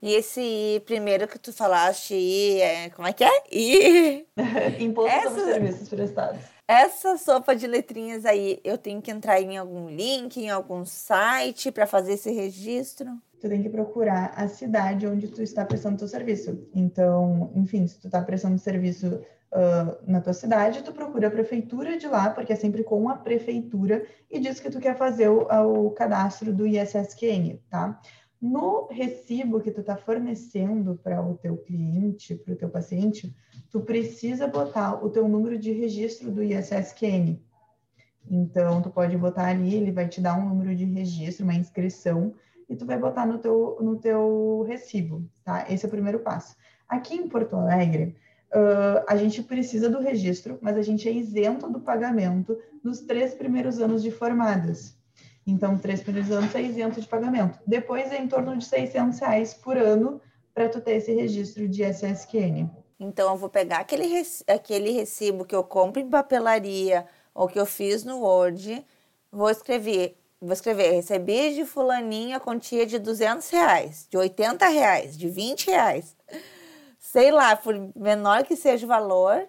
E 0.01 0.15
esse 0.15 0.81
primeiro 0.87 1.27
que 1.27 1.39
tu 1.39 1.53
falaste, 1.53 2.15
é, 2.61 2.89
como 2.91 3.09
é 3.09 3.13
que 3.13 3.25
é? 3.25 3.43
I... 3.51 4.27
Imposto 4.79 5.11
Essa... 5.11 5.31
sobre 5.31 5.53
serviços 5.53 5.89
prestados. 5.89 6.41
Essa 6.69 7.17
sopa 7.17 7.57
de 7.57 7.67
letrinhas 7.67 8.25
aí, 8.27 8.61
eu 8.63 8.77
tenho 8.77 9.01
que 9.01 9.11
entrar 9.11 9.41
em 9.41 9.57
algum 9.57 9.89
link, 9.89 10.37
em 10.37 10.51
algum 10.51 10.85
site 10.85 11.73
para 11.73 11.87
fazer 11.87 12.13
esse 12.13 12.31
registro? 12.31 13.11
Tu 13.41 13.49
tem 13.49 13.63
que 13.63 13.69
procurar 13.69 14.33
a 14.37 14.49
cidade 14.49 15.07
onde 15.07 15.29
tu 15.29 15.43
está 15.43 15.65
prestando 15.65 15.99
teu 15.99 16.09
serviço. 16.09 16.69
Então, 16.75 17.53
enfim, 17.55 17.87
se 17.87 18.01
tu 18.01 18.09
está 18.09 18.21
prestando 18.23 18.59
serviço 18.59 19.21
uh, 19.53 20.11
na 20.11 20.21
tua 20.21 20.33
cidade, 20.33 20.83
tu 20.83 20.93
procura 20.93 21.29
a 21.29 21.31
prefeitura 21.31 21.97
de 21.97 22.07
lá, 22.07 22.31
porque 22.31 22.53
é 22.53 22.57
sempre 22.57 22.83
com 22.83 23.09
a 23.09 23.17
prefeitura, 23.17 24.05
e 24.31 24.41
diz 24.41 24.61
que 24.61 24.71
tu 24.71 24.81
quer 24.81 24.97
fazer 24.97 25.29
o, 25.29 25.47
o 25.87 25.91
cadastro 25.93 26.53
do 26.53 26.67
ISSQN, 26.67 27.59
tá? 27.71 28.01
No 28.41 28.87
recibo 28.87 29.61
que 29.61 29.71
tu 29.71 29.81
está 29.81 29.97
fornecendo 29.97 30.97
para 31.03 31.21
o 31.21 31.37
teu 31.37 31.57
cliente, 31.57 32.37
para 32.37 32.55
o 32.55 32.57
teu 32.57 32.69
paciente, 32.69 33.35
tu 33.71 33.81
precisa 33.81 34.47
botar 34.47 35.05
o 35.05 35.11
teu 35.11 35.29
número 35.29 35.59
de 35.59 35.73
registro 35.73 36.31
do 36.31 36.43
ISSQN. 36.43 37.41
Então, 38.31 38.81
tu 38.83 38.91
pode 38.91 39.17
botar 39.17 39.47
ali, 39.47 39.75
ele 39.75 39.91
vai 39.91 40.07
te 40.07 40.21
dar 40.21 40.39
um 40.39 40.49
número 40.49 40.75
de 40.75 40.85
registro, 40.85 41.45
uma 41.45 41.55
inscrição, 41.55 42.35
e 42.69 42.77
tu 42.77 42.85
vai 42.85 42.99
botar 42.99 43.27
no 43.27 43.39
teu, 43.39 43.79
no 43.81 43.97
teu 43.97 44.65
recibo, 44.69 45.25
tá? 45.43 45.67
Esse 45.69 45.85
é 45.87 45.89
o 45.89 45.91
primeiro 45.91 46.21
passo. 46.21 46.55
Aqui 46.89 47.15
em 47.15 47.29
Porto 47.29 47.57
Alegre, 47.57 48.17
uh, 48.53 49.05
a 49.09 49.17
gente 49.17 49.43
precisa 49.43 49.89
do 49.89 50.01
registro, 50.01 50.59
mas 50.61 50.77
a 50.77 50.83
gente 50.83 51.09
é 51.09 51.13
isento 51.13 51.71
do 51.71 51.81
pagamento 51.81 52.59
nos 52.85 53.01
três 53.01 53.35
primeiros 53.35 53.81
anos 53.81 54.03
de 54.03 54.11
formadas. 54.11 54.97
Então, 55.47 55.79
três 55.79 56.03
primeiros 56.03 56.31
anos 56.31 56.55
é 56.55 56.61
isento 56.61 57.01
de 57.01 57.09
pagamento. 57.09 57.59
Depois 57.67 58.13
é 58.13 58.19
em 58.19 58.29
torno 58.29 58.57
de 58.57 58.67
600 58.67 59.19
reais 59.19 59.55
por 59.55 59.79
ano 59.79 60.21
para 60.53 60.69
tu 60.69 60.81
ter 60.81 60.97
esse 60.97 61.13
registro 61.13 61.67
de 61.67 61.83
SSQN. 61.83 62.69
Então, 63.01 63.33
eu 63.33 63.37
vou 63.37 63.49
pegar 63.49 63.79
aquele, 63.79 64.23
aquele 64.47 64.91
recibo 64.91 65.47
que 65.47 65.55
eu 65.55 65.65
compro 65.65 66.03
em 66.03 66.11
papelaria 66.11 67.07
ou 67.33 67.49
que 67.49 67.59
eu 67.59 67.65
fiz 67.65 68.05
no 68.05 68.19
Word, 68.19 68.85
vou 69.31 69.49
escrever 69.49 70.19
Vou 70.41 70.53
escrever, 70.53 70.93
recebi 70.93 71.55
de 71.55 71.65
fulaninho 71.65 72.37
a 72.37 72.41
quantia 72.41 72.87
de 72.87 72.99
200 72.99 73.51
reais, 73.51 74.07
de 74.09 74.17
80 74.17 74.69
reais, 74.69 75.19
de 75.19 75.29
20 75.29 75.67
reais. 75.67 76.17
Sei 76.99 77.33
lá, 77.33 77.57
por 77.57 77.75
menor 77.97 78.45
que 78.45 78.55
seja 78.55 78.87
o 78.87 78.89
valor, 78.89 79.49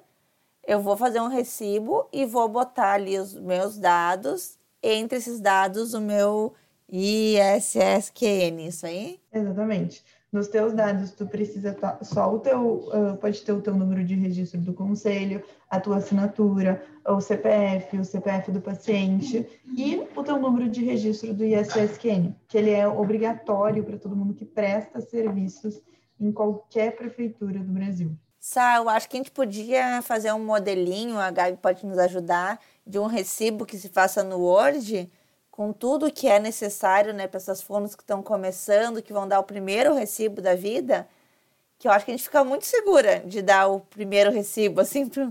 eu 0.66 0.82
vou 0.82 0.98
fazer 0.98 1.20
um 1.22 1.28
recibo 1.28 2.08
e 2.12 2.26
vou 2.26 2.48
botar 2.50 2.94
ali 2.94 3.20
os 3.20 3.36
meus 3.36 3.78
dados, 3.78 4.58
entre 4.82 5.20
esses 5.20 5.40
dados 5.40 5.94
o 5.94 6.02
meu 6.02 6.54
ISSQN, 6.92 8.68
isso 8.68 8.88
aí? 8.88 9.20
Exatamente. 9.32 10.04
Nos 10.32 10.48
teus 10.48 10.74
dados, 10.74 11.12
tu 11.12 11.26
precisa 11.26 11.76
só 12.04 12.32
o 12.32 12.40
teu, 12.40 12.88
uh, 12.90 13.18
pode 13.18 13.42
ter 13.42 13.52
o 13.52 13.62
teu 13.62 13.76
número 13.76 14.04
de 14.04 14.14
registro 14.14 14.62
do 14.62 14.74
conselho, 14.74 15.44
a 15.68 15.80
tua 15.80 15.98
assinatura, 15.98 16.84
o 17.04 17.20
CPF, 17.20 17.98
o 17.98 18.06
CPF 18.06 18.52
do 18.52 18.62
paciente 18.62 19.48
e 19.76 19.96
o 20.16 20.24
teu 20.24 20.38
número 20.38 20.70
de 20.70 20.86
registro 20.86 21.34
do 21.34 21.44
ISSQN, 21.44 22.36
que 22.48 22.60
ele 22.60 22.70
é 22.70 22.88
obrigatório 22.88 23.84
para 23.84 23.98
todo 23.98 24.16
mundo 24.16 24.36
que 24.36 24.46
presta 24.46 25.02
serviços 25.02 25.82
em 26.20 26.32
qualquer 26.32 26.96
prefeitura 26.96 27.60
do 27.60 27.72
Brasil. 27.72 28.12
Sá, 28.40 28.78
eu 28.78 28.88
acho 28.88 29.10
que 29.10 29.18
a 29.18 29.20
gente 29.20 29.32
podia 29.32 30.02
fazer 30.02 30.32
um 30.32 30.46
modelinho, 30.46 31.18
a 31.18 31.30
Gabi 31.32 31.58
pode 31.58 31.86
nos 31.86 31.98
ajudar, 31.98 32.60
de 32.86 32.98
um 32.98 33.06
recibo 33.06 33.66
que 33.66 33.78
se 33.78 33.90
faça 33.90 34.24
no 34.24 34.40
Word, 34.40 35.10
com 35.60 35.74
tudo 35.74 36.10
que 36.10 36.26
é 36.26 36.40
necessário 36.40 37.14
né, 37.14 37.28
para 37.28 37.36
essas 37.36 37.62
fonos 37.62 37.94
que 37.94 38.02
estão 38.02 38.24
começando, 38.24 39.02
que 39.02 39.12
vão 39.12 39.28
dar 39.28 39.42
o 39.42 39.44
primeiro 39.44 39.94
recibo 39.94 40.42
da 40.42 40.56
vida, 40.56 41.06
que 41.78 41.86
eu 41.86 41.92
acho 41.92 42.06
que 42.06 42.12
a 42.12 42.16
gente 42.16 42.24
fica 42.24 42.46
muito 42.46 42.66
segura 42.66 43.20
de 43.26 43.42
dar 43.42 43.68
o 43.68 43.82
primeiro 43.82 44.32
recibo, 44.32 44.80
assim, 44.80 45.10
para 45.10 45.28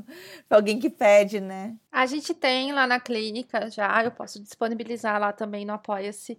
alguém 0.51 0.79
que 0.79 0.91
pede, 0.91 1.41
né? 1.41 1.75
A 1.91 2.05
gente 2.05 2.35
tem 2.35 2.73
lá 2.73 2.87
na 2.87 3.01
clínica 3.01 3.71
já, 3.71 4.05
eu 4.05 4.11
posso 4.11 4.39
disponibilizar 4.39 5.19
lá 5.19 5.33
também 5.33 5.65
no 5.65 5.73
Apoia-se 5.73 6.39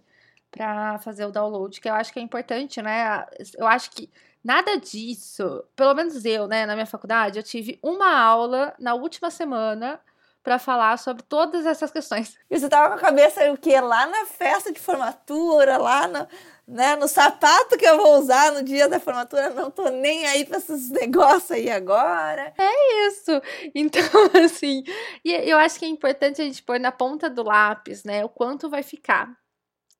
para 0.52 1.00
fazer 1.00 1.24
o 1.24 1.32
download, 1.32 1.80
que 1.80 1.88
eu 1.88 1.94
acho 1.94 2.12
que 2.12 2.20
é 2.20 2.22
importante, 2.22 2.80
né? 2.80 3.26
Eu 3.58 3.66
acho 3.66 3.90
que 3.90 4.08
nada 4.44 4.76
disso, 4.76 5.64
pelo 5.74 5.94
menos 5.94 6.24
eu, 6.24 6.46
né, 6.46 6.64
na 6.64 6.74
minha 6.74 6.86
faculdade, 6.86 7.40
eu 7.40 7.42
tive 7.42 7.76
uma 7.82 8.16
aula 8.16 8.72
na 8.78 8.94
última 8.94 9.32
semana 9.32 10.00
para 10.42 10.58
falar 10.58 10.98
sobre 10.98 11.22
todas 11.22 11.66
essas 11.66 11.90
questões. 11.90 12.36
E 12.50 12.58
você 12.58 12.68
tava 12.68 12.88
com 12.88 12.94
a 12.94 12.98
cabeça 12.98 13.52
o 13.52 13.58
quê? 13.58 13.80
Lá 13.80 14.06
na 14.06 14.26
festa 14.26 14.72
de 14.72 14.80
formatura, 14.80 15.76
lá 15.76 16.08
no, 16.08 16.26
né, 16.66 16.96
no 16.96 17.08
sapato 17.08 17.76
que 17.76 17.86
eu 17.86 17.96
vou 17.96 18.18
usar 18.18 18.52
no 18.52 18.62
dia 18.62 18.88
da 18.88 19.00
formatura, 19.00 19.50
não 19.50 19.70
tô 19.70 19.88
nem 19.88 20.26
aí 20.26 20.44
para 20.44 20.58
esses 20.58 20.88
negócios 20.90 21.50
aí 21.50 21.70
agora. 21.70 22.54
É 22.56 23.06
isso. 23.08 23.40
Então, 23.74 24.02
assim, 24.44 24.82
e 25.24 25.32
eu 25.32 25.58
acho 25.58 25.78
que 25.78 25.84
é 25.84 25.88
importante 25.88 26.40
a 26.40 26.44
gente 26.44 26.62
pôr 26.62 26.78
na 26.78 26.92
ponta 26.92 27.28
do 27.28 27.42
lápis, 27.42 28.04
né, 28.04 28.24
o 28.24 28.28
quanto 28.28 28.70
vai 28.70 28.82
ficar. 28.82 29.30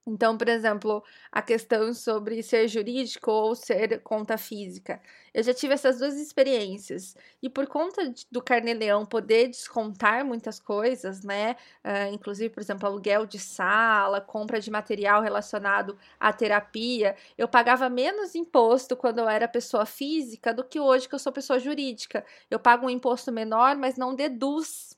Então, 0.06 0.36
por 0.36 0.48
exemplo, 0.48 1.04
a 1.30 1.42
questão 1.42 1.92
sobre 1.94 2.42
ser 2.42 2.66
jurídico 2.68 3.30
ou 3.30 3.54
ser 3.54 4.00
conta 4.02 4.36
física. 4.38 5.00
Eu 5.32 5.42
já 5.42 5.54
tive 5.54 5.74
essas 5.74 5.98
duas 5.98 6.16
experiências. 6.16 7.14
E 7.42 7.48
por 7.48 7.66
conta 7.66 8.12
do 8.32 8.42
Carnê-Leão 8.42 9.06
poder 9.06 9.48
descontar 9.48 10.24
muitas 10.24 10.58
coisas, 10.58 11.22
né? 11.22 11.54
Uh, 11.84 12.12
inclusive, 12.14 12.48
por 12.52 12.60
exemplo, 12.60 12.86
aluguel 12.88 13.26
de 13.26 13.38
sala, 13.38 14.20
compra 14.20 14.58
de 14.58 14.70
material 14.70 15.22
relacionado 15.22 15.96
à 16.18 16.32
terapia, 16.32 17.14
eu 17.38 17.46
pagava 17.46 17.88
menos 17.88 18.34
imposto 18.34 18.96
quando 18.96 19.18
eu 19.18 19.28
era 19.28 19.46
pessoa 19.46 19.86
física 19.86 20.52
do 20.52 20.64
que 20.64 20.80
hoje 20.80 21.08
que 21.08 21.14
eu 21.14 21.18
sou 21.18 21.32
pessoa 21.32 21.58
jurídica. 21.58 22.24
Eu 22.50 22.58
pago 22.58 22.86
um 22.86 22.90
imposto 22.90 23.30
menor, 23.30 23.76
mas 23.76 23.96
não 23.96 24.14
deduz 24.14 24.89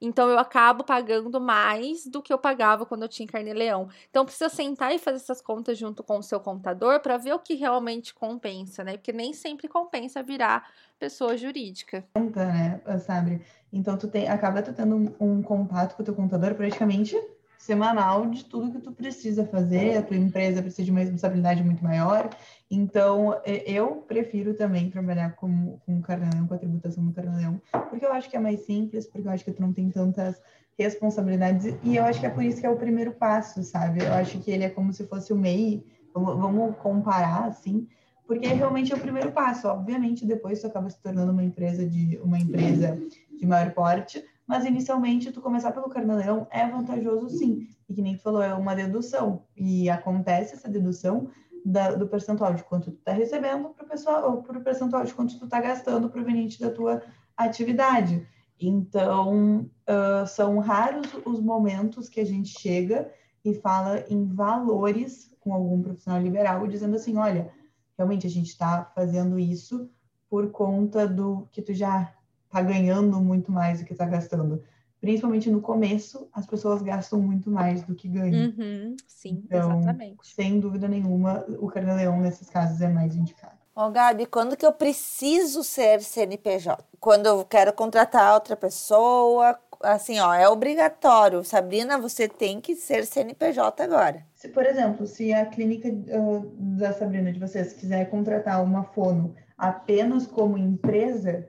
então 0.00 0.28
eu 0.30 0.38
acabo 0.38 0.82
pagando 0.82 1.40
mais 1.40 2.06
do 2.06 2.22
que 2.22 2.32
eu 2.32 2.38
pagava 2.38 2.86
quando 2.86 3.02
eu 3.02 3.08
tinha 3.08 3.28
carne-leão. 3.28 3.88
Então 4.08 4.24
precisa 4.24 4.48
sentar 4.48 4.94
e 4.94 4.98
fazer 4.98 5.16
essas 5.16 5.42
contas 5.42 5.76
junto 5.76 6.02
com 6.02 6.18
o 6.18 6.22
seu 6.22 6.40
contador 6.40 7.00
para 7.00 7.18
ver 7.18 7.34
o 7.34 7.38
que 7.38 7.54
realmente 7.54 8.14
compensa, 8.14 8.82
né? 8.82 8.96
Porque 8.96 9.12
nem 9.12 9.32
sempre 9.32 9.68
compensa 9.68 10.22
virar 10.22 10.70
pessoa 10.98 11.36
jurídica. 11.36 12.04
Né, 12.14 12.80
sabe? 12.98 13.42
Então 13.72 13.96
tu 13.96 14.08
tem, 14.08 14.28
acaba 14.28 14.62
tu 14.62 14.72
tendo 14.72 14.96
um, 14.96 15.14
um 15.20 15.42
contato 15.42 15.96
com 15.96 16.02
o 16.02 16.04
teu 16.04 16.14
contador 16.14 16.54
praticamente 16.54 17.16
semanal 17.60 18.26
de 18.26 18.42
tudo 18.46 18.72
que 18.72 18.80
tu 18.80 18.90
precisa 18.90 19.44
fazer, 19.44 19.98
a 19.98 20.02
tua 20.02 20.16
empresa 20.16 20.62
precisa 20.62 20.82
de 20.82 20.90
uma 20.90 21.00
responsabilidade 21.00 21.62
muito 21.62 21.84
maior. 21.84 22.30
Então, 22.70 23.38
eu 23.44 23.96
prefiro 24.08 24.54
também 24.54 24.90
trabalhar 24.90 25.36
com, 25.36 25.78
com 25.84 25.98
o 25.98 26.02
carnaleão, 26.02 26.46
com 26.46 26.54
a 26.54 26.58
tributação 26.58 27.04
do 27.04 27.12
carnaleão, 27.12 27.60
porque 27.90 28.06
eu 28.06 28.12
acho 28.12 28.30
que 28.30 28.36
é 28.36 28.40
mais 28.40 28.60
simples, 28.60 29.06
porque 29.06 29.28
eu 29.28 29.32
acho 29.32 29.44
que 29.44 29.52
tu 29.52 29.60
não 29.60 29.74
tem 29.74 29.90
tantas 29.90 30.40
responsabilidades, 30.78 31.74
e 31.82 31.96
eu 31.96 32.04
acho 32.04 32.18
que 32.18 32.26
é 32.26 32.30
por 32.30 32.42
isso 32.42 32.60
que 32.60 32.66
é 32.66 32.70
o 32.70 32.76
primeiro 32.76 33.12
passo, 33.12 33.62
sabe? 33.62 34.02
Eu 34.02 34.14
acho 34.14 34.38
que 34.38 34.50
ele 34.50 34.64
é 34.64 34.70
como 34.70 34.90
se 34.94 35.06
fosse 35.06 35.30
o 35.30 35.36
MEI, 35.36 35.84
vamos, 36.14 36.36
vamos 36.36 36.76
comparar, 36.78 37.44
assim, 37.44 37.86
porque 38.26 38.46
realmente 38.46 38.90
é 38.90 38.96
o 38.96 39.00
primeiro 39.00 39.32
passo. 39.32 39.68
Obviamente, 39.68 40.24
depois 40.24 40.62
tu 40.62 40.66
acaba 40.66 40.88
se 40.88 40.98
tornando 41.02 41.30
uma 41.30 41.44
empresa 41.44 41.84
de 41.84 42.18
uma 42.24 42.38
empresa 42.38 42.98
de 43.38 43.46
maior 43.46 43.70
porte, 43.72 44.24
mas 44.50 44.64
inicialmente 44.64 45.30
tu 45.30 45.40
começar 45.40 45.70
pelo 45.70 45.88
carnaleão 45.88 46.44
é 46.50 46.66
vantajoso 46.66 47.28
sim. 47.30 47.68
E 47.88 47.94
que 47.94 48.02
nem 48.02 48.16
tu 48.16 48.22
falou, 48.22 48.42
é 48.42 48.52
uma 48.52 48.74
dedução. 48.74 49.44
E 49.56 49.88
acontece 49.88 50.56
essa 50.56 50.68
dedução 50.68 51.30
da, 51.64 51.92
do 51.92 52.08
percentual 52.08 52.52
de 52.52 52.64
quanto 52.64 52.90
tu 52.90 52.98
está 52.98 53.12
recebendo 53.12 53.68
para 53.68 53.84
o 53.84 53.88
pessoal, 53.88 54.28
ou 54.28 54.42
para 54.42 54.58
o 54.58 54.60
percentual 54.60 55.04
de 55.04 55.14
quanto 55.14 55.38
tu 55.38 55.44
está 55.44 55.60
gastando 55.60 56.10
proveniente 56.10 56.58
da 56.58 56.68
tua 56.68 57.00
atividade. 57.36 58.26
Então, 58.60 59.70
uh, 59.88 60.26
são 60.26 60.58
raros 60.58 61.06
os 61.24 61.40
momentos 61.40 62.08
que 62.08 62.18
a 62.18 62.26
gente 62.26 62.58
chega 62.58 63.08
e 63.44 63.54
fala 63.54 64.04
em 64.08 64.26
valores 64.26 65.32
com 65.38 65.54
algum 65.54 65.80
profissional 65.80 66.20
liberal, 66.20 66.66
dizendo 66.66 66.96
assim, 66.96 67.16
olha, 67.16 67.52
realmente 67.96 68.26
a 68.26 68.30
gente 68.30 68.48
está 68.48 68.90
fazendo 68.96 69.38
isso 69.38 69.88
por 70.28 70.50
conta 70.50 71.06
do 71.06 71.46
que 71.52 71.62
tu 71.62 71.72
já 71.72 72.12
está 72.50 72.60
ganhando 72.60 73.20
muito 73.20 73.52
mais 73.52 73.78
do 73.78 73.86
que 73.86 73.92
está 73.92 74.04
gastando. 74.04 74.62
Principalmente 75.00 75.48
no 75.50 75.62
começo, 75.62 76.28
as 76.32 76.44
pessoas 76.44 76.82
gastam 76.82 77.20
muito 77.20 77.50
mais 77.50 77.82
do 77.84 77.94
que 77.94 78.06
ganham. 78.06 78.50
Uhum, 78.50 78.96
sim, 79.06 79.42
então, 79.44 79.80
exatamente. 79.80 80.18
Sem 80.22 80.60
dúvida 80.60 80.86
nenhuma, 80.86 81.44
o 81.58 81.68
Carnaleão, 81.68 82.20
nesses 82.20 82.50
casos, 82.50 82.80
é 82.82 82.88
mais 82.88 83.16
indicado. 83.16 83.54
Ô, 83.74 83.88
Gabi, 83.88 84.26
quando 84.26 84.56
que 84.56 84.66
eu 84.66 84.72
preciso 84.72 85.64
ser 85.64 86.02
CNPJ? 86.02 86.84
Quando 86.98 87.26
eu 87.26 87.44
quero 87.44 87.72
contratar 87.72 88.34
outra 88.34 88.56
pessoa, 88.56 89.58
assim, 89.80 90.18
ó, 90.18 90.34
é 90.34 90.46
obrigatório. 90.46 91.42
Sabrina, 91.44 91.96
você 91.96 92.28
tem 92.28 92.60
que 92.60 92.74
ser 92.74 93.06
CNPJ 93.06 93.82
agora. 93.82 94.26
Se, 94.34 94.48
por 94.48 94.66
exemplo, 94.66 95.06
se 95.06 95.32
a 95.32 95.46
clínica 95.46 95.88
uh, 95.88 96.52
da 96.58 96.92
Sabrina 96.92 97.32
de 97.32 97.38
vocês 97.38 97.72
quiser 97.72 98.10
contratar 98.10 98.62
uma 98.62 98.82
fono 98.82 99.34
apenas 99.56 100.26
como 100.26 100.58
empresa, 100.58 101.48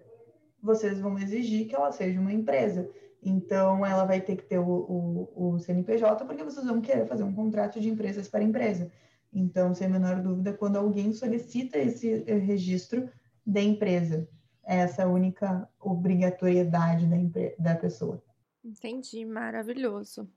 vocês 0.62 1.00
vão 1.00 1.17
exigir 1.17 1.67
que 1.67 1.76
ela 1.76 1.91
seja 1.91 2.19
uma 2.19 2.34
empresa. 2.34 2.89
Então, 3.24 3.86
ela 3.86 4.04
vai 4.04 4.19
ter 4.19 4.36
que 4.36 4.43
ter 4.43 4.58
o, 4.58 4.67
o, 4.67 5.54
o, 5.54 5.60
CNPJ, 5.60 6.26
porque 6.26 6.43
vocês 6.43 6.65
vão 6.65 6.82
querer 6.82 7.06
fazer 7.06 7.24
um 7.24 7.34
contrato 7.34 7.80
de 7.80 7.89
empresas 7.89 8.28
para 8.28 8.43
empresa. 8.43 8.91
Então, 9.32 9.74
sem 9.74 9.88
a 9.88 9.89
menor 9.89 10.21
dúvida, 10.21 10.54
quando 10.54 10.78
alguém 10.78 11.13
solicita 11.13 11.78
esse 11.78 12.24
eh, 12.28 12.38
registro 12.38 13.10
da 13.45 13.62
empresa, 13.62 14.28
é 14.65 14.78
essa 14.78 15.08
única 15.08 15.69
obrigatoriedade 15.80 17.06
da, 17.06 17.74
da 17.74 17.76
pessoa. 17.76 18.21
Entendi, 18.63 19.26
maravilhoso. 19.26 20.28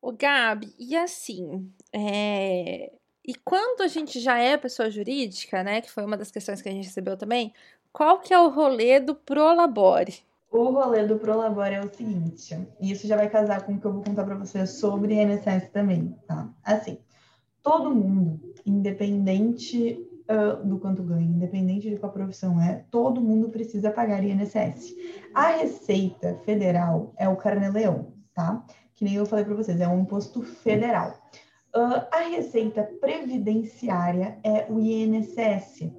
O 0.00 0.12
Gabi, 0.12 0.74
e 0.78 0.96
assim, 0.96 1.70
é... 1.92 2.90
e 3.26 3.34
quando 3.44 3.82
a 3.82 3.88
gente 3.88 4.18
já 4.18 4.38
é 4.38 4.56
pessoa 4.56 4.90
jurídica, 4.90 5.62
né, 5.62 5.82
que 5.82 5.90
foi 5.90 6.04
uma 6.04 6.16
das 6.16 6.30
questões 6.30 6.62
que 6.62 6.68
a 6.68 6.72
gente 6.72 6.86
recebeu 6.86 7.16
também, 7.16 7.52
qual 7.92 8.20
que 8.20 8.32
é 8.32 8.38
o 8.38 8.48
rolê 8.48 9.00
do 9.00 9.14
Prolabore? 9.14 10.22
O 10.50 10.64
rolê 10.70 11.06
do 11.06 11.18
Prolabore 11.18 11.74
é 11.74 11.80
o 11.80 11.94
seguinte, 11.94 12.58
e 12.80 12.90
isso 12.90 13.06
já 13.06 13.16
vai 13.16 13.28
casar 13.28 13.64
com 13.64 13.74
o 13.74 13.80
que 13.80 13.86
eu 13.86 13.92
vou 13.92 14.02
contar 14.02 14.24
para 14.24 14.34
vocês 14.34 14.70
sobre 14.70 15.14
INSS 15.14 15.68
também, 15.72 16.16
tá? 16.26 16.48
Assim, 16.64 16.98
todo 17.62 17.94
mundo, 17.94 18.40
independente 18.66 20.04
uh, 20.28 20.66
do 20.66 20.78
quanto 20.78 21.02
ganha, 21.02 21.26
independente 21.26 21.88
de 21.88 21.96
qual 21.96 22.12
profissão 22.12 22.60
é, 22.60 22.84
todo 22.90 23.20
mundo 23.20 23.48
precisa 23.48 23.90
pagar 23.90 24.24
INSS. 24.24 24.94
A 25.34 25.48
Receita 25.48 26.40
Federal 26.44 27.12
é 27.16 27.28
o 27.28 27.36
carnê-leão, 27.36 28.12
tá? 28.34 28.64
Que 28.94 29.04
nem 29.04 29.14
eu 29.14 29.26
falei 29.26 29.44
para 29.44 29.54
vocês, 29.54 29.80
é 29.80 29.88
um 29.88 30.00
imposto 30.00 30.42
federal. 30.42 31.14
Uh, 31.74 32.02
a 32.10 32.28
Receita 32.28 32.82
Previdenciária 33.00 34.38
é 34.42 34.66
o 34.68 34.80
INSS, 34.80 35.92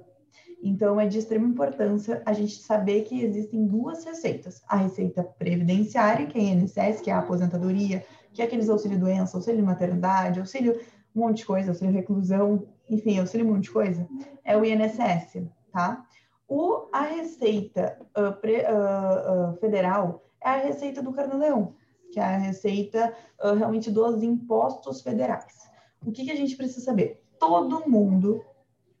então, 0.62 1.00
é 1.00 1.06
de 1.06 1.18
extrema 1.18 1.48
importância 1.48 2.22
a 2.24 2.32
gente 2.32 2.62
saber 2.62 3.02
que 3.02 3.20
existem 3.20 3.66
duas 3.66 4.04
receitas: 4.04 4.62
a 4.68 4.76
receita 4.76 5.24
previdenciária, 5.24 6.26
que 6.26 6.38
é 6.38 6.40
a 6.40 6.44
INSS, 6.44 7.00
que 7.00 7.10
é 7.10 7.12
a 7.12 7.18
aposentadoria, 7.18 8.04
que 8.32 8.40
é 8.40 8.44
aqueles 8.44 8.68
auxílio-doença, 8.68 9.36
auxílio 9.36 9.64
maternidade, 9.64 10.38
auxílio 10.38 10.80
um 11.14 11.20
monte 11.20 11.38
de 11.38 11.46
coisa, 11.46 11.72
auxílio 11.72 11.92
reclusão, 11.92 12.66
enfim, 12.88 13.18
auxílio 13.18 13.46
um 13.46 13.54
monte 13.54 13.64
de 13.64 13.70
coisa, 13.72 14.08
é 14.44 14.56
o 14.56 14.64
INSS, 14.64 15.42
tá? 15.72 16.06
O, 16.48 16.88
a 16.92 17.02
receita 17.02 17.98
uh, 18.16 18.32
pre, 18.40 18.58
uh, 18.58 19.50
uh, 19.50 19.56
federal 19.58 20.24
é 20.42 20.48
a 20.48 20.56
receita 20.58 21.02
do 21.02 21.12
Carnaleão, 21.12 21.74
que 22.12 22.20
é 22.20 22.22
a 22.22 22.36
receita 22.36 23.14
realmente 23.56 23.90
dos 23.90 24.22
impostos 24.22 25.00
federais. 25.00 25.62
O 26.06 26.12
que, 26.12 26.24
que 26.24 26.30
a 26.30 26.36
gente 26.36 26.56
precisa 26.56 26.84
saber? 26.84 27.24
Todo 27.38 27.88
mundo 27.88 28.44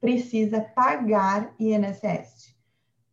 precisa 0.02 0.60
pagar 0.60 1.54
INSS. 1.60 2.52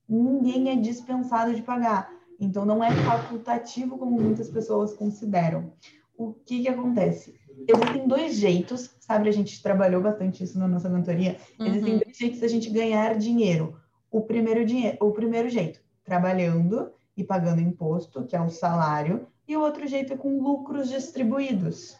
Ninguém 0.09 0.71
é 0.71 0.75
dispensado 0.75 1.53
de 1.53 1.61
pagar. 1.61 2.11
Então, 2.39 2.65
não 2.65 2.83
é 2.83 2.89
facultativo 2.91 3.95
como 3.95 4.19
muitas 4.19 4.49
pessoas 4.49 4.93
consideram. 4.93 5.71
O 6.17 6.33
que, 6.33 6.63
que 6.63 6.67
acontece? 6.67 7.35
Existem 7.67 8.07
dois 8.07 8.35
jeitos, 8.37 8.89
sabe? 8.99 9.29
A 9.29 9.31
gente 9.31 9.61
trabalhou 9.61 10.01
bastante 10.01 10.43
isso 10.43 10.57
na 10.57 10.67
nossa 10.67 10.89
mentoria. 10.89 11.37
Uhum. 11.59 11.67
Existem 11.67 11.97
dois 11.99 12.17
jeitos 12.17 12.39
da 12.39 12.47
gente 12.47 12.71
ganhar 12.71 13.15
dinheiro. 13.15 13.79
O 14.09 14.21
primeiro, 14.21 14.65
dinheiro, 14.65 14.97
o 14.99 15.11
primeiro 15.11 15.47
jeito, 15.47 15.79
trabalhando 16.03 16.91
e 17.15 17.23
pagando 17.23 17.61
imposto, 17.61 18.25
que 18.25 18.35
é 18.35 18.41
o 18.41 18.49
salário, 18.49 19.27
e 19.47 19.55
o 19.55 19.61
outro 19.61 19.85
jeito 19.85 20.13
é 20.13 20.17
com 20.17 20.41
lucros 20.41 20.89
distribuídos 20.89 21.99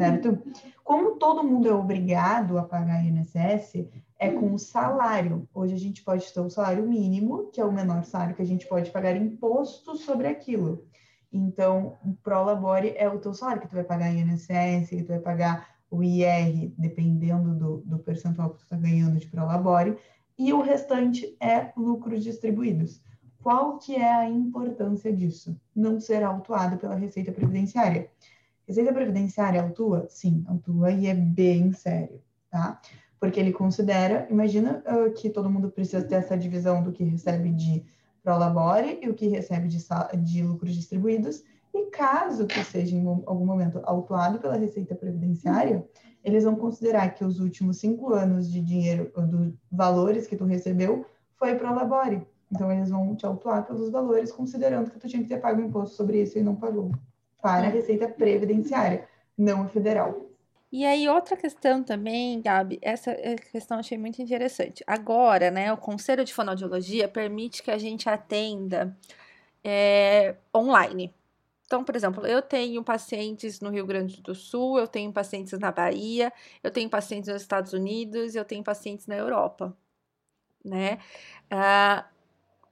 certo? 0.00 0.42
Como 0.82 1.16
todo 1.16 1.44
mundo 1.44 1.68
é 1.68 1.74
obrigado 1.74 2.58
a 2.58 2.62
pagar 2.62 3.04
INSS, 3.04 3.86
é 4.18 4.30
com 4.30 4.54
o 4.54 4.58
salário. 4.58 5.48
Hoje 5.54 5.74
a 5.74 5.78
gente 5.78 6.02
pode 6.02 6.32
ter 6.32 6.40
o 6.40 6.50
salário 6.50 6.86
mínimo, 6.86 7.50
que 7.50 7.60
é 7.60 7.64
o 7.64 7.72
menor 7.72 8.04
salário 8.04 8.34
que 8.34 8.42
a 8.42 8.46
gente 8.46 8.66
pode 8.66 8.90
pagar 8.90 9.16
imposto 9.16 9.96
sobre 9.96 10.26
aquilo. 10.26 10.84
Então, 11.32 11.96
o 12.04 12.12
Prolabore 12.14 12.92
é 12.96 13.08
o 13.08 13.18
teu 13.18 13.32
salário 13.32 13.62
que 13.62 13.68
tu 13.68 13.74
vai 13.74 13.84
pagar 13.84 14.12
INSS, 14.12 14.88
que 14.90 15.02
tu 15.02 15.08
vai 15.08 15.20
pagar 15.20 15.68
o 15.90 16.02
IR, 16.02 16.72
dependendo 16.76 17.54
do, 17.54 17.76
do 17.78 17.98
percentual 17.98 18.50
que 18.50 18.58
tu 18.58 18.62
está 18.64 18.76
ganhando 18.76 19.18
de 19.18 19.26
Prolabore, 19.26 19.96
e 20.38 20.52
o 20.52 20.60
restante 20.60 21.36
é 21.40 21.72
lucros 21.76 22.24
distribuídos. 22.24 23.02
Qual 23.42 23.78
que 23.78 23.96
é 23.96 24.12
a 24.12 24.28
importância 24.28 25.12
disso? 25.12 25.58
Não 25.74 25.98
ser 25.98 26.22
autuado 26.22 26.76
pela 26.76 26.94
Receita 26.94 27.32
Previdenciária. 27.32 28.10
Receita 28.70 28.92
Previdenciária 28.92 29.60
autua? 29.60 30.06
Sim, 30.08 30.44
autua 30.46 30.92
e 30.92 31.08
é 31.08 31.14
bem 31.14 31.72
sério, 31.72 32.20
tá? 32.48 32.80
porque 33.20 33.38
ele 33.38 33.52
considera, 33.52 34.26
imagina 34.30 34.82
uh, 34.86 35.12
que 35.12 35.28
todo 35.28 35.50
mundo 35.50 35.70
precisa 35.70 36.02
ter 36.02 36.14
essa 36.14 36.38
divisão 36.38 36.82
do 36.82 36.90
que 36.90 37.04
recebe 37.04 37.50
de 37.50 37.84
prolabore 38.22 38.98
e 39.02 39.08
o 39.10 39.14
que 39.14 39.28
recebe 39.28 39.68
de, 39.68 39.78
de 40.22 40.42
lucros 40.42 40.74
distribuídos, 40.74 41.44
e 41.74 41.90
caso 41.90 42.46
que 42.46 42.64
seja 42.64 42.96
em 42.96 43.06
algum 43.06 43.44
momento 43.44 43.80
autuado 43.84 44.38
pela 44.38 44.56
Receita 44.56 44.94
Previdenciária, 44.94 45.84
eles 46.24 46.44
vão 46.44 46.56
considerar 46.56 47.14
que 47.14 47.24
os 47.24 47.38
últimos 47.38 47.76
cinco 47.76 48.12
anos 48.12 48.50
de 48.50 48.60
dinheiro, 48.60 49.12
dos 49.14 49.52
valores 49.70 50.26
que 50.26 50.36
tu 50.36 50.44
recebeu, 50.44 51.04
foi 51.36 51.54
prolabore. 51.54 52.26
Então, 52.52 52.72
eles 52.72 52.90
vão 52.90 53.14
te 53.14 53.24
autuar 53.24 53.64
pelos 53.64 53.90
valores, 53.90 54.32
considerando 54.32 54.90
que 54.90 54.98
tu 54.98 55.06
tinha 55.06 55.22
que 55.22 55.28
ter 55.28 55.40
pago 55.40 55.60
imposto 55.60 55.94
sobre 55.94 56.20
isso 56.22 56.38
e 56.38 56.42
não 56.42 56.56
pagou. 56.56 56.90
Para 57.40 57.66
a 57.66 57.70
Receita 57.70 58.08
Previdenciária, 58.08 59.08
não 59.36 59.62
a 59.62 59.68
federal. 59.68 60.26
E 60.72 60.86
aí, 60.86 61.08
outra 61.08 61.36
questão 61.36 61.82
também, 61.82 62.40
Gabi, 62.40 62.78
essa 62.80 63.12
questão 63.50 63.76
eu 63.76 63.80
achei 63.80 63.98
muito 63.98 64.22
interessante. 64.22 64.84
Agora, 64.86 65.50
né, 65.50 65.72
o 65.72 65.76
Conselho 65.76 66.24
de 66.24 66.32
Fonoaudiologia 66.32 67.08
permite 67.08 67.62
que 67.62 67.72
a 67.72 67.78
gente 67.78 68.08
atenda 68.08 68.96
é, 69.64 70.36
online. 70.54 71.12
Então, 71.66 71.84
por 71.84 71.94
exemplo, 71.96 72.26
eu 72.26 72.42
tenho 72.42 72.82
pacientes 72.82 73.60
no 73.60 73.70
Rio 73.70 73.86
Grande 73.86 74.20
do 74.22 74.34
Sul, 74.34 74.78
eu 74.78 74.88
tenho 74.88 75.12
pacientes 75.12 75.58
na 75.58 75.70
Bahia, 75.70 76.32
eu 76.62 76.70
tenho 76.70 76.90
pacientes 76.90 77.32
nos 77.32 77.42
Estados 77.42 77.72
Unidos, 77.72 78.34
eu 78.34 78.44
tenho 78.44 78.62
pacientes 78.64 79.06
na 79.06 79.16
Europa, 79.16 79.76
né? 80.64 80.98
Ah, 81.50 82.06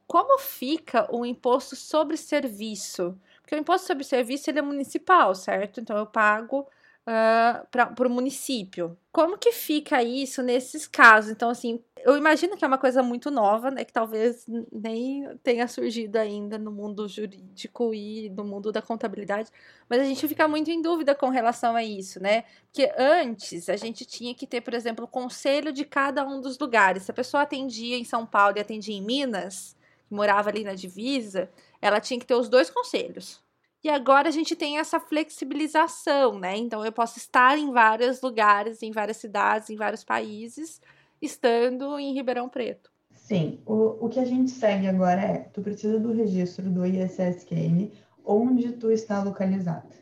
como 0.06 0.38
fica 0.38 1.08
o 1.14 1.24
imposto 1.24 1.76
sobre 1.76 2.16
serviço? 2.16 3.16
Porque 3.48 3.56
o 3.56 3.60
imposto 3.60 3.86
sobre 3.86 4.04
serviço 4.04 4.50
ele 4.50 4.58
é 4.58 4.62
municipal, 4.62 5.34
certo? 5.34 5.80
Então, 5.80 5.96
eu 5.96 6.04
pago 6.04 6.68
uh, 7.08 7.66
para 7.70 8.06
o 8.06 8.10
município. 8.10 8.94
Como 9.10 9.38
que 9.38 9.52
fica 9.52 10.02
isso 10.02 10.42
nesses 10.42 10.86
casos? 10.86 11.30
Então, 11.30 11.48
assim, 11.48 11.82
eu 12.04 12.14
imagino 12.18 12.58
que 12.58 12.64
é 12.64 12.68
uma 12.68 12.76
coisa 12.76 13.02
muito 13.02 13.30
nova, 13.30 13.70
né? 13.70 13.86
Que 13.86 13.92
talvez 13.92 14.44
nem 14.70 15.34
tenha 15.42 15.66
surgido 15.66 16.18
ainda 16.18 16.58
no 16.58 16.70
mundo 16.70 17.08
jurídico 17.08 17.94
e 17.94 18.28
no 18.28 18.44
mundo 18.44 18.70
da 18.70 18.82
contabilidade, 18.82 19.50
mas 19.88 20.02
a 20.02 20.04
gente 20.04 20.28
fica 20.28 20.46
muito 20.46 20.70
em 20.70 20.82
dúvida 20.82 21.14
com 21.14 21.30
relação 21.30 21.74
a 21.74 21.82
isso, 21.82 22.22
né? 22.22 22.44
Porque 22.66 22.92
antes 22.98 23.70
a 23.70 23.76
gente 23.76 24.04
tinha 24.04 24.34
que 24.34 24.46
ter, 24.46 24.60
por 24.60 24.74
exemplo, 24.74 25.06
o 25.06 25.08
conselho 25.08 25.72
de 25.72 25.86
cada 25.86 26.22
um 26.22 26.38
dos 26.38 26.58
lugares. 26.58 27.04
Se 27.04 27.10
a 27.10 27.14
pessoa 27.14 27.44
atendia 27.44 27.96
em 27.96 28.04
São 28.04 28.26
Paulo 28.26 28.58
e 28.58 28.60
atendia 28.60 28.94
em 28.94 29.00
Minas, 29.00 29.74
morava 30.10 30.50
ali 30.50 30.64
na 30.64 30.74
divisa, 30.74 31.50
ela 31.80 32.00
tinha 32.00 32.18
que 32.18 32.26
ter 32.26 32.34
os 32.34 32.48
dois 32.48 32.70
conselhos. 32.70 33.42
E 33.82 33.88
agora 33.88 34.28
a 34.28 34.32
gente 34.32 34.56
tem 34.56 34.78
essa 34.78 34.98
flexibilização, 34.98 36.38
né? 36.38 36.56
Então 36.56 36.84
eu 36.84 36.90
posso 36.90 37.18
estar 37.18 37.56
em 37.56 37.70
vários 37.70 38.20
lugares, 38.20 38.82
em 38.82 38.90
várias 38.90 39.18
cidades, 39.18 39.70
em 39.70 39.76
vários 39.76 40.02
países, 40.02 40.80
estando 41.22 41.98
em 41.98 42.12
Ribeirão 42.12 42.48
Preto. 42.48 42.90
Sim, 43.14 43.60
o, 43.66 44.06
o 44.06 44.08
que 44.08 44.18
a 44.18 44.24
gente 44.24 44.50
segue 44.50 44.88
agora 44.88 45.20
é, 45.20 45.38
tu 45.52 45.60
precisa 45.60 45.98
do 46.00 46.12
registro 46.12 46.70
do 46.70 46.84
ISSQN 46.84 47.90
onde 48.24 48.72
tu 48.72 48.90
está 48.90 49.22
localizado, 49.22 49.94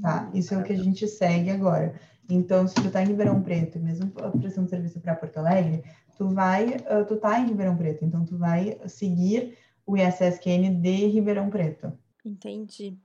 tá? 0.00 0.28
Uhum. 0.32 0.38
Isso 0.38 0.54
é 0.54 0.58
o 0.58 0.62
que 0.62 0.72
a 0.72 0.76
gente 0.76 1.06
segue 1.06 1.50
agora. 1.50 1.94
Então, 2.28 2.66
se 2.66 2.74
tu 2.74 2.86
está 2.86 3.02
em 3.02 3.06
Ribeirão 3.06 3.42
Preto, 3.42 3.78
mesmo 3.78 4.10
prestando 4.40 4.68
serviço 4.68 5.00
para 5.00 5.16
Porto 5.16 5.38
Alegre, 5.38 5.82
tu 6.16 6.28
vai, 6.28 6.76
tu 7.08 7.16
tá 7.16 7.40
em 7.40 7.48
Ribeirão 7.48 7.76
Preto, 7.76 8.04
então 8.04 8.24
tu 8.24 8.38
vai 8.38 8.78
seguir 8.86 9.58
o 9.90 9.96
ISSQN 9.96 10.80
de 10.80 11.06
Ribeirão 11.06 11.50
Preto. 11.50 11.92
Entendi. 12.24 12.96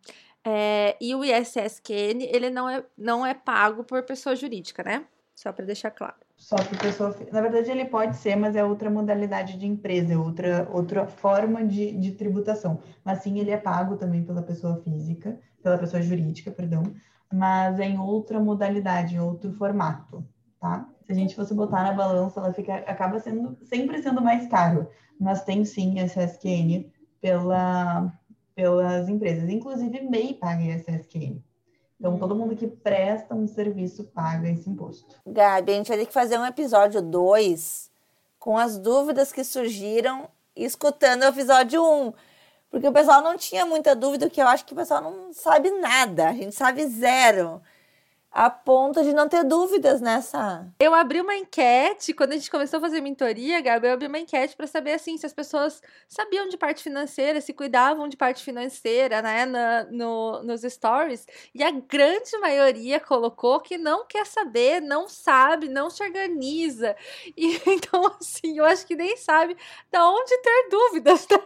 É, 0.44 0.96
e 1.02 1.16
o 1.16 1.24
ISSQN, 1.24 2.22
ele 2.32 2.52
não 2.52 2.70
é, 2.70 2.86
não 2.96 3.26
é 3.26 3.34
pago 3.34 3.84
por 3.84 4.04
pessoa 4.04 4.36
jurídica, 4.36 4.84
né? 4.84 5.06
Só 5.34 5.52
para 5.52 5.66
deixar 5.66 5.90
claro. 5.90 6.16
Só 6.38 6.56
por 6.58 6.78
pessoa. 6.78 7.16
Na 7.32 7.42
verdade, 7.42 7.72
ele 7.72 7.86
pode 7.86 8.16
ser, 8.18 8.36
mas 8.36 8.56
é 8.56 8.64
outra 8.64 8.90
modalidade 8.90 9.58
de 9.58 9.66
empresa, 9.66 10.14
é 10.14 10.18
outra, 10.18 10.70
outra 10.72 11.08
forma 11.08 11.66
de, 11.66 11.92
de 11.94 12.12
tributação. 12.12 12.80
Mas 13.04 13.20
sim, 13.24 13.40
ele 13.40 13.52
é 13.52 13.58
pago 13.58 13.98
também 13.98 14.24
pela 14.24 14.44
pessoa 14.44 14.80
física, 14.84 15.40
pela 15.64 15.78
pessoa 15.78 16.02
jurídica, 16.02 16.52
perdão, 16.52 16.84
mas 17.34 17.80
é 17.80 17.86
em 17.86 17.98
outra 17.98 18.40
modalidade, 18.40 19.16
em 19.16 19.20
outro 19.20 19.52
formato, 19.54 20.24
tá? 20.60 20.88
Se 21.06 21.12
a 21.12 21.16
gente 21.16 21.36
fosse 21.36 21.54
botar 21.54 21.84
na 21.84 21.94
balança, 21.94 22.40
ela 22.40 22.52
fica, 22.52 22.76
acaba 22.78 23.20
sendo 23.20 23.58
sempre 23.64 24.02
sendo 24.02 24.22
mais 24.22 24.48
caro, 24.48 24.90
mas 25.20 25.44
tem 25.44 25.64
sim 25.64 26.00
esse 26.00 26.20
SQN 26.20 26.92
pela 27.22 28.12
pelas 28.56 29.10
empresas. 29.10 29.50
Inclusive, 29.50 30.02
MEI 30.02 30.34
paga 30.34 30.64
ISSQN. 30.64 31.44
Então, 32.00 32.16
hum. 32.16 32.20
todo 32.20 32.36
mundo 32.36 32.56
que 32.56 32.68
presta 32.68 33.36
um 33.36 33.48
serviço 33.48 34.06
paga 34.06 34.50
esse 34.50 34.70
imposto. 34.70 35.16
Gabi, 35.28 35.74
a 35.74 35.76
gente 35.76 35.90
vai 35.90 35.98
ter 35.98 36.06
que 36.06 36.14
fazer 36.14 36.40
um 36.40 36.46
episódio 36.46 37.02
2 37.02 37.92
com 38.40 38.58
as 38.58 38.78
dúvidas 38.78 39.32
que 39.32 39.44
surgiram 39.44 40.30
escutando 40.56 41.24
o 41.24 41.28
episódio 41.28 41.84
1. 41.84 42.08
Um, 42.08 42.14
porque 42.70 42.88
o 42.88 42.94
pessoal 42.94 43.22
não 43.22 43.38
tinha 43.38 43.66
muita 43.66 43.96
dúvida, 43.96 44.30
que 44.30 44.42
eu 44.42 44.48
acho 44.48 44.66
que 44.66 44.74
o 44.74 44.76
pessoal 44.76 45.02
não 45.02 45.34
sabe 45.34 45.70
nada. 45.72 46.30
A 46.30 46.34
gente 46.34 46.56
sabe 46.56 46.86
zero 46.88 47.62
a 48.36 48.50
ponto 48.50 49.02
de 49.02 49.14
não 49.14 49.30
ter 49.30 49.46
dúvidas 49.46 50.02
nessa. 50.02 50.68
Eu 50.78 50.94
abri 50.94 51.22
uma 51.22 51.38
enquete, 51.38 52.14
quando 52.14 52.34
a 52.34 52.36
gente 52.36 52.52
começou 52.52 52.80
a 52.80 52.82
fazer 52.82 53.00
mentoria, 53.00 53.62
Gabi, 53.62 53.88
eu 53.88 53.94
abri 53.94 54.08
uma 54.08 54.20
enquete 54.20 54.58
para 54.58 54.68
saber 54.68 54.92
assim 54.92 55.18
se 55.18 55.26
as 55.26 55.32
pessoas 55.32 55.82
sabiam 56.06 56.50
de 56.50 56.58
parte 56.58 56.84
financeira, 56.84 57.40
se 57.40 57.54
cuidavam 57.54 58.10
de 58.10 58.18
parte 58.18 58.44
financeira, 58.44 59.22
né, 59.22 59.46
na, 59.46 59.86
no, 59.86 60.44
nos 60.44 60.64
stories. 60.64 61.26
E 61.54 61.64
a 61.64 61.72
grande 61.72 62.38
maioria 62.40 63.00
colocou 63.00 63.62
que 63.62 63.78
não 63.78 64.06
quer 64.06 64.26
saber, 64.26 64.82
não 64.82 65.08
sabe, 65.08 65.70
não 65.70 65.90
se 65.90 66.04
organiza. 66.04 66.94
E 67.38 67.56
então, 67.66 68.06
assim, 68.20 68.60
eu 68.60 68.66
acho 68.66 68.86
que 68.86 68.98
nem 68.98 69.16
sabe 69.16 69.56
da 69.90 70.10
onde 70.10 70.38
ter 70.40 70.68
dúvidas. 70.70 71.26
Né? 71.32 71.38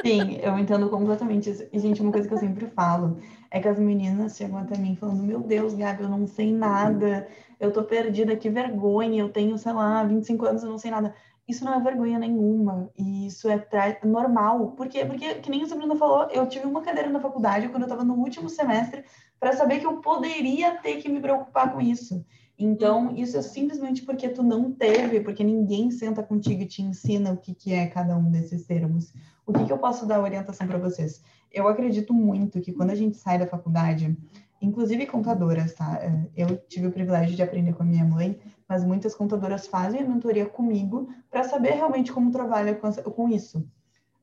Sim, 0.00 0.38
eu 0.42 0.58
entendo 0.58 0.88
completamente 0.88 1.50
isso. 1.50 1.66
E, 1.72 1.78
gente, 1.78 2.00
uma 2.00 2.10
coisa 2.10 2.26
que 2.26 2.32
eu 2.32 2.38
sempre 2.38 2.66
falo 2.66 3.18
é 3.50 3.60
que 3.60 3.68
as 3.68 3.78
meninas 3.78 4.36
chegam 4.36 4.58
até 4.58 4.78
mim 4.78 4.96
falando: 4.96 5.22
Meu 5.22 5.40
Deus, 5.40 5.74
Gabi, 5.74 6.02
eu 6.02 6.08
não 6.08 6.26
sei 6.26 6.52
nada, 6.52 7.28
eu 7.60 7.72
tô 7.72 7.84
perdida, 7.84 8.36
que 8.36 8.48
vergonha, 8.48 9.20
eu 9.20 9.28
tenho, 9.28 9.56
sei 9.58 9.72
lá, 9.72 10.02
25 10.04 10.46
anos, 10.46 10.62
eu 10.62 10.70
não 10.70 10.78
sei 10.78 10.90
nada. 10.90 11.14
Isso 11.46 11.64
não 11.64 11.74
é 11.74 11.80
vergonha 11.80 12.18
nenhuma, 12.18 12.90
e 12.96 13.26
isso 13.26 13.48
é 13.48 13.66
normal. 14.04 14.72
Por 14.72 14.88
quê? 14.88 15.04
Porque, 15.04 15.34
que 15.34 15.50
nem 15.50 15.62
a 15.62 15.66
Sabrina 15.66 15.96
falou, 15.96 16.28
eu 16.30 16.48
tive 16.48 16.66
uma 16.66 16.82
cadeira 16.82 17.10
na 17.10 17.20
faculdade 17.20 17.68
quando 17.68 17.82
eu 17.82 17.86
estava 17.86 18.04
no 18.04 18.14
último 18.14 18.48
semestre 18.48 19.04
para 19.40 19.52
saber 19.52 19.80
que 19.80 19.86
eu 19.86 19.96
poderia 20.00 20.76
ter 20.78 20.98
que 20.98 21.08
me 21.08 21.20
preocupar 21.20 21.72
com 21.72 21.80
isso. 21.80 22.24
Então, 22.56 23.12
isso 23.16 23.36
é 23.36 23.42
simplesmente 23.42 24.02
porque 24.02 24.28
tu 24.28 24.42
não 24.42 24.70
teve, 24.70 25.20
porque 25.20 25.42
ninguém 25.42 25.90
senta 25.90 26.22
contigo 26.22 26.62
e 26.62 26.66
te 26.66 26.80
ensina 26.80 27.32
o 27.32 27.36
que, 27.36 27.52
que 27.54 27.72
é 27.72 27.88
cada 27.88 28.16
um 28.16 28.30
desses 28.30 28.64
termos. 28.64 29.12
O 29.46 29.52
que, 29.52 29.64
que 29.64 29.72
eu 29.72 29.78
posso 29.78 30.06
dar 30.06 30.20
orientação 30.20 30.66
para 30.66 30.78
vocês? 30.78 31.22
Eu 31.50 31.66
acredito 31.68 32.14
muito 32.14 32.60
que 32.60 32.72
quando 32.72 32.90
a 32.90 32.94
gente 32.94 33.16
sai 33.16 33.38
da 33.38 33.46
faculdade, 33.46 34.16
inclusive 34.60 35.06
contadoras, 35.06 35.74
tá? 35.74 35.98
É, 36.00 36.28
eu 36.36 36.56
tive 36.68 36.86
o 36.86 36.92
privilégio 36.92 37.34
de 37.34 37.42
aprender 37.42 37.74
com 37.74 37.82
a 37.82 37.86
minha 37.86 38.04
mãe, 38.04 38.38
mas 38.68 38.84
muitas 38.84 39.14
contadoras 39.14 39.66
fazem 39.66 40.00
a 40.00 40.08
mentoria 40.08 40.46
comigo 40.46 41.08
para 41.30 41.44
saber 41.44 41.72
realmente 41.72 42.12
como 42.12 42.30
trabalha 42.30 42.74
com, 42.74 43.28
isso. 43.28 43.58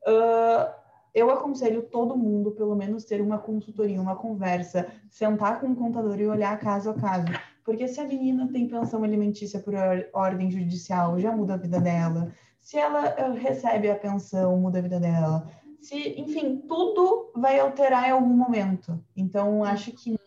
Uh, 0.06 0.72
eu 1.14 1.30
aconselho 1.30 1.82
todo 1.82 2.16
mundo, 2.16 2.52
pelo 2.52 2.74
menos, 2.74 3.04
ter 3.04 3.20
uma 3.20 3.38
consultoria, 3.38 4.00
uma 4.00 4.16
conversa, 4.16 4.88
sentar 5.10 5.60
com 5.60 5.66
um 5.66 5.74
contador 5.74 6.18
e 6.18 6.26
olhar 6.26 6.58
caso 6.58 6.90
a 6.90 6.94
caso. 6.94 7.26
Porque 7.64 7.86
se 7.86 8.00
a 8.00 8.06
menina 8.06 8.48
tem 8.50 8.66
pensão 8.66 9.04
alimentícia 9.04 9.60
por 9.60 9.74
ordem 10.12 10.50
judicial, 10.50 11.20
já 11.20 11.30
muda 11.30 11.54
a 11.54 11.58
vida 11.58 11.80
dela. 11.80 12.32
Se 12.60 12.78
ela 12.78 13.14
uh, 13.28 13.32
recebe 13.34 13.90
a 13.90 13.96
pensão, 13.96 14.56
muda 14.56 14.78
a 14.78 14.82
vida 14.82 15.00
dela. 15.00 15.48
Se, 15.80 16.20
enfim, 16.20 16.58
tudo 16.68 17.32
vai 17.34 17.58
alterar 17.58 18.08
em 18.08 18.12
algum 18.12 18.36
momento. 18.36 19.02
Então, 19.16 19.64
acho 19.64 19.92
que 19.92 20.18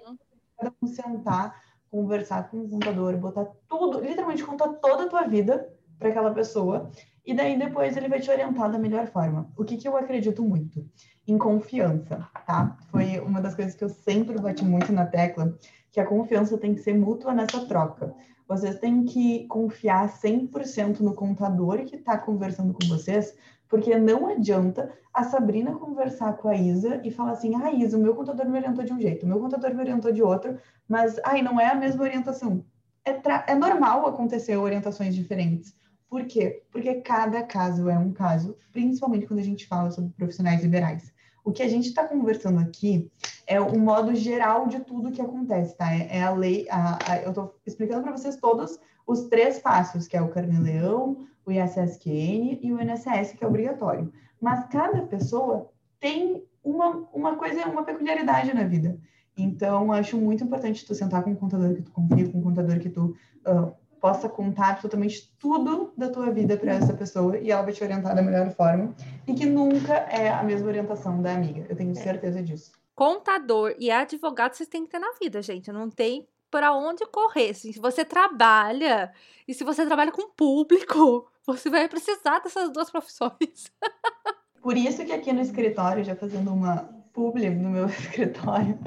cada 0.58 0.74
um 0.82 0.88
sentar, 0.88 1.62
conversar 1.92 2.50
com 2.50 2.62
o 2.62 2.70
contador, 2.70 3.16
botar 3.18 3.46
tudo, 3.68 4.00
literalmente 4.00 4.44
contar 4.44 4.70
toda 4.70 5.04
a 5.04 5.10
tua 5.10 5.24
vida 5.24 5.70
para 6.00 6.10
aquela 6.10 6.34
pessoa, 6.34 6.90
e 7.26 7.34
daí 7.34 7.58
depois 7.58 7.96
ele 7.96 8.10
vai 8.10 8.20
te 8.20 8.30
orientar 8.30 8.72
da 8.72 8.78
melhor 8.78 9.08
forma. 9.08 9.50
O 9.56 9.64
que, 9.64 9.78
que 9.78 9.88
eu 9.88 9.96
acredito 9.96 10.44
muito? 10.44 10.86
Em 11.26 11.38
confiança, 11.38 12.28
tá? 12.46 12.78
Foi 12.90 13.20
uma 13.20 13.40
das 13.40 13.56
coisas 13.56 13.76
que 13.76 13.84
eu 13.84 13.90
sempre 13.90 14.38
bati 14.40 14.66
muito 14.66 14.92
na 14.92 15.06
tecla, 15.06 15.58
que 15.92 16.00
a 16.00 16.06
confiança 16.06 16.58
tem 16.58 16.74
que 16.74 16.82
ser 16.82 16.94
mútua 16.94 17.34
nessa 17.34 17.66
troca. 17.66 18.14
Vocês 18.48 18.80
têm 18.80 19.06
que 19.06 19.48
confiar 19.48 20.08
100% 20.10 21.00
no 21.00 21.14
contador 21.14 21.86
que 21.86 21.96
está 21.96 22.18
conversando 22.18 22.74
com 22.74 22.88
vocês, 22.88 23.36
porque 23.70 23.98
não 23.98 24.28
adianta 24.28 24.92
a 25.14 25.24
Sabrina 25.24 25.74
conversar 25.76 26.34
com 26.38 26.50
a 26.50 26.56
Isa 26.56 27.02
e 27.04 27.12
falar 27.12 27.32
assim: 27.32 27.56
ah, 27.56 27.72
Isa, 27.72 27.98
o 27.98 28.02
meu 28.02 28.16
contador 28.16 28.48
me 28.48 28.58
orientou 28.58 28.84
de 28.84 28.94
um 28.94 29.00
jeito, 29.00 29.26
o 29.26 29.30
meu 29.30 29.40
contador 29.40 29.74
me 29.74 29.82
orientou 29.82 30.12
de 30.12 30.22
outro, 30.22 30.58
mas 30.88 31.20
ai, 31.24 31.42
não 31.42 31.60
é 31.60 31.68
a 31.68 31.76
mesma 31.76 32.04
orientação. 32.04 32.66
É, 33.06 33.52
é 33.52 33.56
normal 33.56 34.08
acontecer 34.08 34.58
orientações 34.58 35.14
diferentes. 35.14 35.76
Por 36.10 36.26
quê? 36.26 36.64
Porque 36.72 37.02
cada 37.02 37.44
caso 37.44 37.90
é 37.90 37.98
um 37.98 38.12
caso, 38.12 38.56
principalmente 38.72 39.26
quando 39.26 39.40
a 39.40 39.44
gente 39.44 39.68
fala 39.68 39.92
sobre 39.92 40.12
profissionais 40.12 40.62
liberais. 40.62 41.13
O 41.44 41.52
que 41.52 41.62
a 41.62 41.68
gente 41.68 41.88
está 41.88 42.08
conversando 42.08 42.60
aqui 42.60 43.12
é 43.46 43.60
o 43.60 43.78
modo 43.78 44.16
geral 44.16 44.68
de 44.68 44.80
tudo 44.80 45.12
que 45.12 45.22
acontece, 45.22 45.76
tá? 45.76 45.94
É, 45.94 46.18
é 46.18 46.24
a 46.24 46.32
lei, 46.32 46.68
a, 46.70 47.12
a, 47.12 47.22
eu 47.22 47.30
estou 47.30 47.56
explicando 47.66 48.04
para 48.04 48.16
vocês 48.16 48.38
todos 48.38 48.80
os 49.06 49.24
três 49.24 49.60
passos, 49.60 50.08
que 50.08 50.16
é 50.16 50.22
o 50.22 50.30
Carneleão, 50.30 51.28
o 51.46 51.52
ISSQN 51.52 52.60
e 52.62 52.72
o 52.72 52.82
INSS, 52.82 53.34
que 53.34 53.44
é 53.44 53.48
obrigatório. 53.48 54.12
Mas 54.40 54.66
cada 54.68 55.02
pessoa 55.04 55.70
tem 56.00 56.44
uma, 56.64 57.08
uma 57.14 57.36
coisa, 57.36 57.68
uma 57.68 57.84
peculiaridade 57.84 58.54
na 58.54 58.64
vida. 58.64 58.98
Então, 59.36 59.92
acho 59.92 60.18
muito 60.18 60.44
importante 60.44 60.86
tu 60.86 60.94
sentar 60.94 61.24
com 61.24 61.32
um 61.32 61.36
contador 61.36 61.74
que 61.74 61.82
tu 61.82 61.92
confia, 61.92 62.30
com 62.30 62.38
um 62.38 62.44
contador 62.44 62.80
que 62.80 62.90
tu 62.90 63.16
uh, 63.48 63.74
possa 64.04 64.28
contar 64.28 64.72
absolutamente 64.72 65.34
tudo 65.40 65.94
da 65.96 66.10
tua 66.10 66.30
vida 66.30 66.58
para 66.58 66.74
essa 66.74 66.94
pessoa 66.94 67.38
e 67.38 67.50
ela 67.50 67.62
vai 67.62 67.72
te 67.72 67.82
orientar 67.82 68.14
da 68.14 68.22
melhor 68.22 68.52
forma 68.52 68.94
e 69.26 69.34
que 69.34 69.46
nunca 69.46 69.94
é 69.94 70.28
a 70.28 70.44
mesma 70.44 70.68
orientação 70.68 71.22
da 71.22 71.32
amiga. 71.32 71.66
Eu 71.70 71.76
tenho 71.78 71.92
é. 71.92 71.96
certeza 71.96 72.44
disso. 72.44 72.74
Contador 72.94 73.74
e 73.80 73.90
advogado 73.90 74.56
vocês 74.56 74.68
têm 74.68 74.84
que 74.84 74.92
ter 74.92 75.00
na 75.00 75.14
vida, 75.22 75.42
gente. 75.42 75.72
Não 75.72 75.90
tem 75.90 76.28
para 76.52 76.74
onde 76.74 77.06
correr. 77.06 77.54
Se 77.54 77.72
você 77.80 78.04
trabalha 78.04 79.10
e 79.48 79.54
se 79.54 79.64
você 79.64 79.86
trabalha 79.86 80.12
com 80.12 80.30
público, 80.32 81.32
você 81.48 81.70
vai 81.70 81.88
precisar 81.88 82.40
dessas 82.40 82.74
duas 82.74 82.92
profissões. 82.92 83.72
Por 84.62 84.76
isso 84.76 85.06
que 85.06 85.14
aqui 85.14 85.32
no 85.32 85.40
escritório, 85.40 86.04
já 86.04 86.14
fazendo 86.14 86.52
uma 86.52 86.90
publi 87.14 87.50
no 87.50 87.70
meu 87.70 87.86
escritório, 87.88 88.78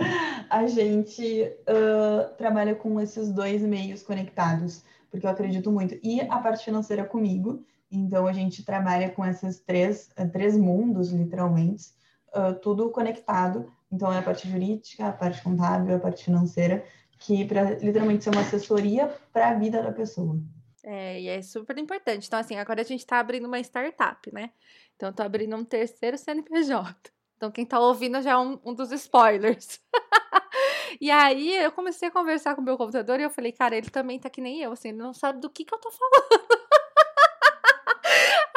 a 0.50 0.66
gente 0.66 1.42
uh, 1.42 2.34
trabalha 2.36 2.74
com 2.74 3.00
esses 3.00 3.32
dois 3.32 3.62
meios 3.62 4.02
conectados, 4.02 4.82
porque 5.10 5.26
eu 5.26 5.30
acredito 5.30 5.70
muito. 5.70 5.98
E 6.02 6.20
a 6.20 6.38
parte 6.38 6.64
financeira 6.64 7.04
comigo, 7.04 7.64
então 7.90 8.26
a 8.26 8.32
gente 8.32 8.64
trabalha 8.64 9.08
com 9.10 9.24
esses 9.24 9.60
três, 9.60 10.10
três 10.32 10.56
mundos, 10.56 11.12
literalmente, 11.12 11.90
uh, 12.34 12.54
tudo 12.60 12.90
conectado. 12.90 13.72
Então 13.90 14.12
é 14.12 14.18
a 14.18 14.22
parte 14.22 14.48
jurídica, 14.50 15.06
a 15.06 15.12
parte 15.12 15.42
contábil, 15.42 15.94
a 15.94 16.00
parte 16.00 16.24
financeira, 16.24 16.84
que 17.18 17.44
para 17.44 17.74
literalmente 17.76 18.24
ser 18.24 18.30
uma 18.30 18.42
assessoria 18.42 19.14
para 19.32 19.50
a 19.50 19.54
vida 19.54 19.82
da 19.82 19.92
pessoa. 19.92 20.38
É, 20.84 21.20
e 21.20 21.28
é 21.28 21.42
super 21.42 21.76
importante. 21.78 22.26
Então, 22.28 22.38
assim, 22.38 22.56
agora 22.56 22.80
a 22.80 22.84
gente 22.84 23.00
está 23.00 23.18
abrindo 23.18 23.46
uma 23.46 23.58
startup, 23.58 24.32
né? 24.32 24.50
Então, 24.94 25.10
estou 25.10 25.26
abrindo 25.26 25.56
um 25.56 25.64
terceiro 25.64 26.16
CNPJ. 26.16 27.15
Então, 27.36 27.50
quem 27.50 27.64
está 27.64 27.78
ouvindo 27.78 28.20
já 28.22 28.32
é 28.32 28.36
um, 28.36 28.58
um 28.64 28.74
dos 28.74 28.90
spoilers. 28.92 29.80
e 31.00 31.10
aí, 31.10 31.56
eu 31.56 31.72
comecei 31.72 32.08
a 32.08 32.10
conversar 32.10 32.54
com 32.54 32.60
o 32.62 32.64
meu 32.64 32.76
computador 32.76 33.20
e 33.20 33.24
eu 33.24 33.30
falei, 33.30 33.52
cara, 33.52 33.76
ele 33.76 33.90
também 33.90 34.18
tá 34.18 34.30
que 34.30 34.40
nem 34.40 34.62
eu, 34.62 34.72
assim, 34.72 34.88
ele 34.88 34.98
não 34.98 35.12
sabe 35.12 35.40
do 35.40 35.50
que, 35.50 35.64
que 35.64 35.74
eu 35.74 35.78
tô 35.78 35.90
falando. 35.90 36.46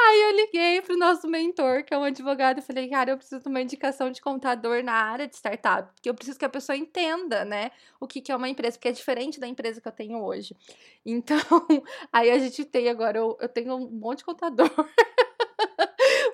Aí 0.09 0.21
eu 0.23 0.31
liguei 0.35 0.81
pro 0.81 0.97
nosso 0.97 1.27
mentor, 1.27 1.83
que 1.83 1.93
é 1.93 1.97
um 1.97 2.03
advogado, 2.03 2.57
e 2.57 2.61
falei, 2.63 2.89
cara, 2.89 3.11
eu 3.11 3.17
preciso 3.17 3.43
de 3.43 3.47
uma 3.47 3.61
indicação 3.61 4.09
de 4.09 4.19
contador 4.19 4.83
na 4.83 4.93
área 4.93 5.27
de 5.27 5.35
startup, 5.35 5.93
porque 5.93 6.09
eu 6.09 6.15
preciso 6.15 6.39
que 6.39 6.45
a 6.45 6.49
pessoa 6.49 6.75
entenda, 6.75 7.45
né, 7.45 7.69
o 7.99 8.07
que, 8.07 8.19
que 8.19 8.31
é 8.31 8.35
uma 8.35 8.49
empresa, 8.49 8.77
porque 8.77 8.87
é 8.87 8.91
diferente 8.91 9.39
da 9.39 9.47
empresa 9.47 9.79
que 9.79 9.87
eu 9.87 9.91
tenho 9.91 10.23
hoje. 10.23 10.55
Então, 11.05 11.37
aí 12.11 12.31
a 12.31 12.39
gente 12.39 12.65
tem 12.65 12.89
agora, 12.89 13.19
eu, 13.19 13.37
eu 13.39 13.49
tenho 13.49 13.75
um 13.75 13.87
monte 13.91 14.19
de 14.19 14.25
contador. 14.25 14.71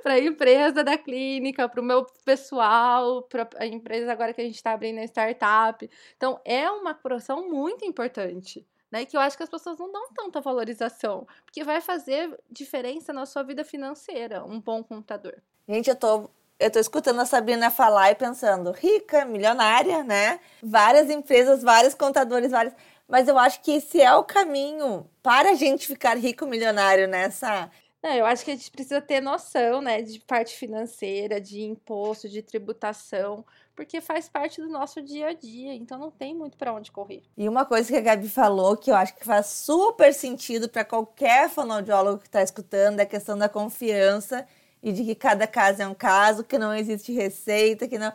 Para 0.05 0.13
a 0.13 0.19
empresa 0.19 0.83
da 0.83 0.99
clínica, 0.99 1.67
para 1.67 1.81
o 1.81 1.83
meu 1.83 2.05
pessoal, 2.23 3.23
para 3.23 3.49
a 3.57 3.65
empresa 3.65 4.11
agora 4.11 4.35
que 4.35 4.41
a 4.41 4.43
gente 4.43 4.53
está 4.53 4.71
abrindo 4.71 4.99
a 4.99 5.03
startup. 5.03 5.89
Então, 6.15 6.39
é 6.45 6.69
uma 6.69 6.93
profissão 6.93 7.49
muito 7.49 7.83
importante 7.83 8.63
né? 8.91 9.03
Que 9.03 9.17
eu 9.17 9.19
acho 9.19 9.35
que 9.35 9.41
as 9.43 9.49
pessoas 9.49 9.77
não 9.79 9.91
dão 9.91 10.13
tanta 10.13 10.39
valorização, 10.39 11.27
porque 11.43 11.65
vai 11.65 11.81
fazer 11.81 12.39
diferença 12.49 13.11
na 13.11 13.25
sua 13.25 13.43
vida 13.43 13.65
financeira, 13.65 14.45
um 14.45 14.61
bom 14.61 14.81
computador. 14.83 15.41
Gente, 15.67 15.89
eu 15.89 15.95
tô 15.95 16.29
eu 16.57 16.71
tô 16.71 16.79
escutando 16.79 17.19
a 17.19 17.25
Sabrina 17.25 17.69
falar 17.69 18.11
e 18.11 18.15
pensando, 18.15 18.71
rica, 18.71 19.25
milionária, 19.25 20.03
né? 20.03 20.39
Várias 20.63 21.09
empresas, 21.09 21.61
vários 21.61 21.93
contadores, 21.93 22.51
vários. 22.51 22.73
Mas 23.07 23.27
eu 23.27 23.37
acho 23.37 23.59
que 23.61 23.71
esse 23.71 23.99
é 23.99 24.15
o 24.15 24.23
caminho 24.23 25.09
para 25.21 25.49
a 25.49 25.55
gente 25.55 25.87
ficar 25.87 26.15
rico, 26.15 26.45
milionário 26.45 27.07
nessa. 27.07 27.69
Eu 28.13 28.25
acho 28.25 28.45
que 28.45 28.51
a 28.51 28.55
gente 28.55 28.69
precisa 28.69 29.01
ter 29.01 29.21
noção, 29.21 29.81
né, 29.81 30.01
de 30.01 30.19
parte 30.19 30.55
financeira, 30.55 31.41
de 31.41 31.63
imposto, 31.63 32.29
de 32.29 32.41
tributação, 32.41 33.45
porque 33.75 33.99
faz 33.99 34.29
parte 34.29 34.61
do 34.61 34.69
nosso 34.69 35.01
dia 35.01 35.29
a 35.29 35.33
dia, 35.33 35.73
então 35.73 35.97
não 35.97 36.11
tem 36.11 36.33
muito 36.35 36.57
para 36.57 36.73
onde 36.73 36.91
correr. 36.91 37.23
E 37.35 37.49
uma 37.49 37.65
coisa 37.65 37.89
que 37.89 37.97
a 37.97 38.01
Gabi 38.01 38.29
falou 38.29 38.77
que 38.77 38.91
eu 38.91 38.95
acho 38.95 39.15
que 39.15 39.25
faz 39.25 39.47
super 39.47 40.13
sentido 40.13 40.69
para 40.69 40.85
qualquer 40.85 41.49
fonoaudiólogo 41.49 42.19
que 42.19 42.27
está 42.27 42.41
escutando 42.41 42.99
é 42.99 43.03
a 43.03 43.07
questão 43.07 43.37
da 43.37 43.49
confiança 43.49 44.47
e 44.83 44.91
de 44.91 45.03
que 45.03 45.15
cada 45.15 45.47
caso 45.47 45.81
é 45.81 45.87
um 45.87 45.95
caso, 45.95 46.43
que 46.43 46.57
não 46.57 46.73
existe 46.73 47.11
receita, 47.11 47.87
que 47.87 47.97
não. 47.97 48.13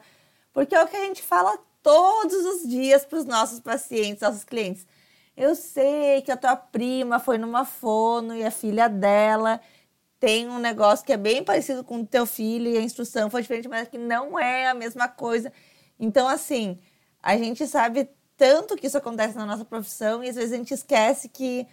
Porque 0.52 0.74
é 0.74 0.82
o 0.82 0.86
que 0.86 0.96
a 0.96 1.04
gente 1.04 1.22
fala 1.22 1.58
todos 1.82 2.44
os 2.44 2.68
dias 2.68 3.04
para 3.04 3.18
os 3.18 3.24
nossos 3.24 3.60
pacientes, 3.60 4.22
nossos 4.22 4.44
clientes. 4.44 4.86
Eu 5.36 5.54
sei 5.54 6.22
que 6.22 6.30
a 6.30 6.36
tua 6.36 6.54
prima 6.54 7.18
foi 7.18 7.38
numa 7.38 7.64
fono 7.64 8.34
e 8.34 8.44
a 8.44 8.50
filha 8.50 8.88
dela 8.88 9.60
tem 10.20 10.46
um 10.48 10.58
negócio 10.58 11.04
que 11.04 11.14
é 11.14 11.16
bem 11.16 11.42
parecido 11.42 11.82
com 11.82 12.00
o 12.00 12.06
teu 12.06 12.26
filho 12.26 12.70
e 12.70 12.76
a 12.76 12.82
instrução 12.82 13.30
foi 13.30 13.40
diferente, 13.40 13.68
mas 13.68 13.88
que 13.88 13.96
não 13.96 14.38
é 14.38 14.68
a 14.68 14.74
mesma 14.74 15.08
coisa. 15.08 15.50
Então, 15.98 16.28
assim, 16.28 16.78
a 17.22 17.36
gente 17.38 17.66
sabe 17.66 18.08
tanto 18.36 18.76
que 18.76 18.86
isso 18.86 18.98
acontece 18.98 19.36
na 19.36 19.46
nossa 19.46 19.64
profissão 19.64 20.22
e 20.22 20.28
às 20.28 20.36
vezes 20.36 20.52
a 20.52 20.56
gente 20.56 20.74
esquece 20.74 21.28
que 21.28 21.66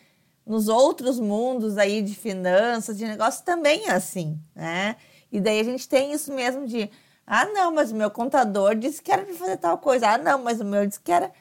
nos 0.45 0.69
outros 0.69 1.19
mundos 1.19 1.77
aí 1.77 2.01
de 2.01 2.15
finanças, 2.15 2.97
de 2.97 3.05
negócio, 3.05 3.43
também 3.43 3.87
é 3.87 3.91
assim, 3.91 4.39
né? 4.55 4.95
E 5.29 5.41
daí 5.41 5.59
a 5.59 5.63
gente 5.63 5.87
tem 5.89 6.13
isso 6.13 6.33
mesmo 6.33 6.65
de, 6.65 6.89
ah, 7.25 7.45
não, 7.45 7.73
mas 7.73 7.91
o 7.91 7.95
meu 7.95 8.09
contador 8.09 8.75
disse 8.75 9.01
que 9.01 9.11
era 9.11 9.23
para 9.23 9.35
fazer 9.35 9.57
tal 9.57 9.77
coisa. 9.77 10.11
Ah, 10.11 10.17
não, 10.17 10.41
mas 10.41 10.61
o 10.61 10.65
meu 10.65 10.87
disse 10.87 11.01
que 11.01 11.11
era. 11.11 11.31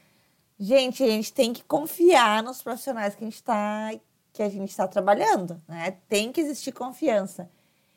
Gente, 0.59 1.05
a 1.05 1.07
gente 1.07 1.33
tem 1.33 1.53
que 1.53 1.63
confiar 1.63 2.43
nos 2.43 2.63
profissionais 2.63 3.15
que 3.15 3.23
a 3.23 3.27
gente 3.27 3.37
está 3.37 3.93
que 4.37 4.43
a 4.43 4.51
gente 4.51 4.69
está 4.69 4.87
trabalhando, 4.87 5.61
né? 5.67 5.97
Tem 6.09 6.31
que 6.31 6.43
existir 6.43 6.71
confiança. 6.71 7.49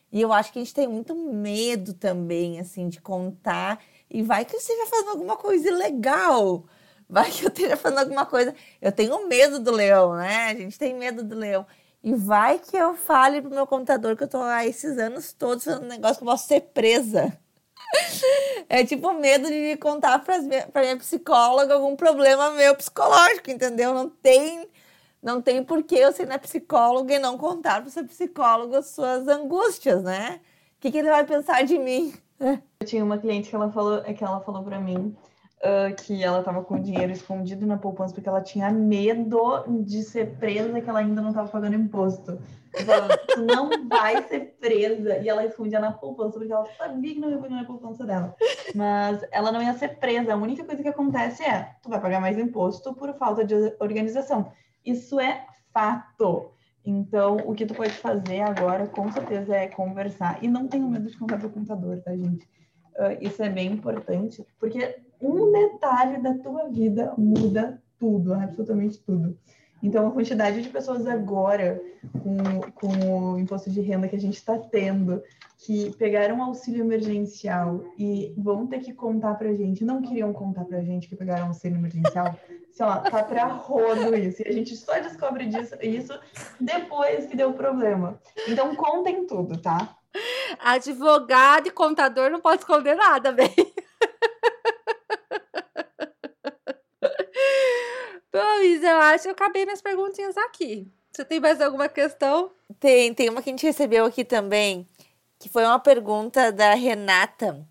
E 0.10 0.22
eu 0.22 0.32
acho 0.32 0.54
que 0.54 0.60
a 0.60 0.64
gente 0.64 0.74
tem 0.74 0.88
muito 0.88 1.14
medo 1.14 1.94
também, 1.94 2.60
assim, 2.60 2.88
de 2.88 3.02
contar. 3.02 3.80
E 4.10 4.24
vai 4.24 4.46
que 4.46 4.56
eu 4.56 4.60
esteja 4.60 4.86
fazendo 4.86 5.10
alguma 5.12 5.36
coisa 5.36 5.68
ilegal. 5.68 6.64
Vai 7.10 7.30
que 7.30 7.44
eu 7.44 7.50
esteja 7.50 7.76
fazendo 7.76 8.00
alguma 8.00 8.26
coisa. 8.26 8.56
Eu 8.82 8.92
tenho 8.92 9.28
medo 9.28 9.60
do 9.60 9.72
leão, 9.72 10.16
né? 10.16 10.46
A 10.46 10.56
gente 10.56 10.80
tem 10.80 10.94
medo 10.96 11.24
do 11.24 11.36
leão. 11.36 11.68
E 12.02 12.14
vai 12.16 12.58
que 12.58 12.78
eu 12.78 12.96
fale 12.96 13.42
pro 13.42 13.52
meu 13.52 13.68
computador 13.68 14.16
que 14.16 14.24
eu 14.24 14.28
tô 14.30 14.42
há 14.42 14.66
esses 14.66 14.98
anos 14.98 15.34
todos 15.34 15.66
fazendo 15.66 15.84
um 15.84 15.90
negócio 15.90 16.18
que 16.18 16.24
eu 16.24 16.32
posso 16.32 16.48
ser 16.48 16.62
presa. 16.62 17.38
É 18.72 18.86
tipo 18.86 19.12
medo 19.14 19.48
de 19.48 19.76
contar 19.78 20.20
para 20.20 20.38
minha 20.82 20.98
psicóloga 20.98 21.74
algum 21.74 21.96
problema 21.96 22.52
meu 22.52 22.76
psicológico, 22.76 23.50
entendeu? 23.50 23.96
Não 23.96 24.08
tem 24.08 24.70
não 25.22 25.42
tem 25.42 25.64
por 25.64 25.84
que 25.84 25.96
eu 25.96 26.12
ser 26.12 26.28
na 26.28 26.40
psicóloga 26.40 27.14
e 27.14 27.20
não 27.20 27.38
contar 27.38 27.82
para 27.82 27.88
o 27.88 27.92
seu 27.92 28.06
psicólogo 28.06 28.76
as 28.76 28.88
suas 28.88 29.28
angústias, 29.28 30.04
né? 30.04 30.40
O 30.78 30.82
que, 30.82 30.92
que 30.92 30.98
ele 30.98 31.10
vai 31.10 31.26
pensar 31.26 31.64
de 31.64 31.78
mim? 31.78 32.14
Eu 32.40 32.88
tinha 32.88 33.04
uma 33.04 33.18
cliente 33.18 33.50
que 33.50 33.56
ela 33.56 33.70
falou, 33.70 34.02
é 34.06 34.14
que 34.14 34.24
ela 34.24 34.40
falou 34.40 34.64
para 34.64 34.80
mim 34.80 35.16
uh, 35.60 35.94
que 36.04 36.24
ela 36.24 36.40
estava 36.40 36.64
com 36.64 36.80
dinheiro 36.80 37.12
escondido 37.12 37.66
na 37.66 37.78
poupança 37.78 38.14
porque 38.14 38.30
ela 38.30 38.42
tinha 38.42 38.72
medo 38.72 39.66
de 39.84 40.04
ser 40.04 40.38
presa 40.38 40.80
que 40.80 40.90
ela 40.90 41.00
ainda 41.00 41.22
não 41.22 41.30
estava 41.30 41.50
pagando 41.50 41.76
imposto. 41.76 42.40
Falava, 42.86 43.18
tu 43.18 43.42
não 43.42 43.88
vai 43.88 44.24
ser 44.28 44.56
presa. 44.60 45.18
E 45.18 45.28
ela 45.28 45.44
escondia 45.44 45.80
na 45.80 45.92
poupança 45.92 46.38
porque 46.38 46.54
ela 46.54 46.68
sabia 46.78 47.14
que 47.14 47.20
não 47.20 47.30
ia 47.30 47.38
pagar 47.38 47.56
na 47.56 47.66
poupança 47.66 48.06
dela. 48.06 48.36
Mas 48.76 49.26
ela 49.32 49.52
não 49.52 49.62
ia 49.62 49.74
ser 49.74 49.98
presa. 49.98 50.34
A 50.34 50.38
única 50.38 50.64
coisa 50.64 50.82
que 50.82 50.88
acontece 50.88 51.44
é, 51.44 51.72
tu 51.82 51.90
vai 51.90 52.00
pagar 52.00 52.22
mais 52.22 52.38
imposto 52.38 52.94
por 52.94 53.14
falta 53.16 53.44
de 53.44 53.76
organização. 53.80 54.52
Isso 54.86 55.20
é 55.20 55.46
fato. 55.74 56.52
Então, 56.86 57.38
o 57.46 57.54
que 57.54 57.66
tu 57.66 57.74
pode 57.74 57.92
fazer 57.92 58.42
agora, 58.42 58.88
com 58.88 59.12
certeza, 59.12 59.56
é 59.56 59.68
conversar. 59.68 60.44
E 60.44 60.48
não 60.48 60.68
tenha 60.68 60.86
medo 60.88 61.10
de 61.10 61.18
contar 61.18 61.38
para 61.38 61.48
o 61.48 61.52
computador, 61.52 62.02
tá, 62.02 62.16
gente? 62.16 62.48
Uh, 62.96 63.16
isso 63.22 63.42
é 63.44 63.50
bem 63.50 63.72
importante, 63.74 64.46
porque 64.60 64.98
um 65.22 65.52
detalhe 65.52 66.22
da 66.22 66.34
tua 66.36 66.70
vida 66.70 67.14
muda 67.18 67.82
tudo, 68.00 68.34
absolutamente 68.34 68.98
tudo. 69.00 69.38
Então, 69.82 70.08
a 70.08 70.12
quantidade 70.12 70.62
de 70.62 70.70
pessoas 70.70 71.08
agora, 71.08 71.82
com, 72.12 72.72
com 72.72 73.34
o 73.34 73.40
imposto 73.40 73.70
de 73.70 73.80
renda 73.82 74.08
que 74.08 74.16
a 74.16 74.20
gente 74.20 74.36
está 74.36 74.58
tendo, 74.58 75.24
que 75.58 75.96
pegaram 75.98 76.44
auxílio 76.44 76.84
emergencial 76.84 77.84
e 77.98 78.34
vão 78.38 78.68
ter 78.68 78.80
que 78.80 78.94
contar 78.94 79.36
para 79.36 79.50
a 79.50 79.56
gente, 79.56 79.86
não 79.86 80.02
queriam 80.02 80.34
contar 80.34 80.66
para 80.66 80.80
a 80.80 80.84
gente 80.84 81.08
que 81.08 81.16
pegaram 81.16 81.48
auxílio 81.48 81.78
emergencial, 81.78 82.36
assim, 82.80 82.84
ó, 82.84 82.98
tá 83.10 83.24
para 83.24 83.46
rodo 83.46 84.16
isso. 84.16 84.42
E 84.42 84.48
a 84.48 84.52
gente 84.52 84.76
só 84.76 85.00
descobre 85.00 85.46
disso, 85.48 85.76
isso 85.82 86.18
depois 86.60 87.26
que 87.26 87.36
deu 87.36 87.54
problema. 87.54 88.20
Então, 88.48 88.76
contem 88.76 89.26
tudo, 89.28 89.62
tá? 89.62 89.98
Advogado 90.60 91.68
e 91.68 91.72
contador 91.72 92.30
não 92.32 92.40
pode 92.40 92.62
esconder 92.62 92.96
nada, 92.96 93.32
bem. 93.32 93.54
Bom, 98.32 98.62
Isa, 98.62 98.88
eu 98.88 99.00
acho 99.00 99.24
que 99.24 99.30
eu 99.30 99.34
acabei 99.34 99.66
minhas 99.66 99.82
perguntinhas 99.82 100.38
aqui. 100.38 100.88
Você 101.12 101.26
tem 101.26 101.40
mais 101.40 101.60
alguma 101.60 101.90
questão? 101.90 102.52
Tem, 102.80 103.14
tem 103.14 103.30
uma 103.30 103.42
que 103.42 103.50
a 103.50 103.54
gente 103.54 103.66
recebeu 103.66 104.06
aqui 104.06 104.24
também, 104.24 104.88
que 105.40 105.50
foi 105.50 105.66
uma 105.66 105.80
pergunta 105.80 106.52
da 106.52 106.76
Renata 106.76 107.68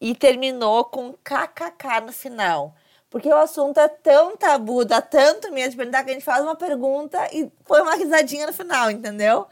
e 0.00 0.14
terminou 0.14 0.84
com 0.84 1.12
kkk 1.12 2.00
no 2.06 2.12
final. 2.12 2.74
Porque 3.10 3.28
o 3.28 3.36
assunto 3.36 3.78
é 3.78 3.88
tão 3.88 4.36
tabu, 4.36 4.84
dá 4.84 5.02
tanto 5.02 5.52
medo 5.52 5.72
de 5.72 5.76
perguntar 5.76 6.04
que 6.04 6.10
a 6.10 6.12
gente 6.14 6.24
faz 6.24 6.42
uma 6.42 6.54
pergunta 6.54 7.18
e 7.34 7.50
põe 7.66 7.82
uma 7.82 7.96
risadinha 7.96 8.46
no 8.46 8.52
final, 8.52 8.88
entendeu? 8.88 9.46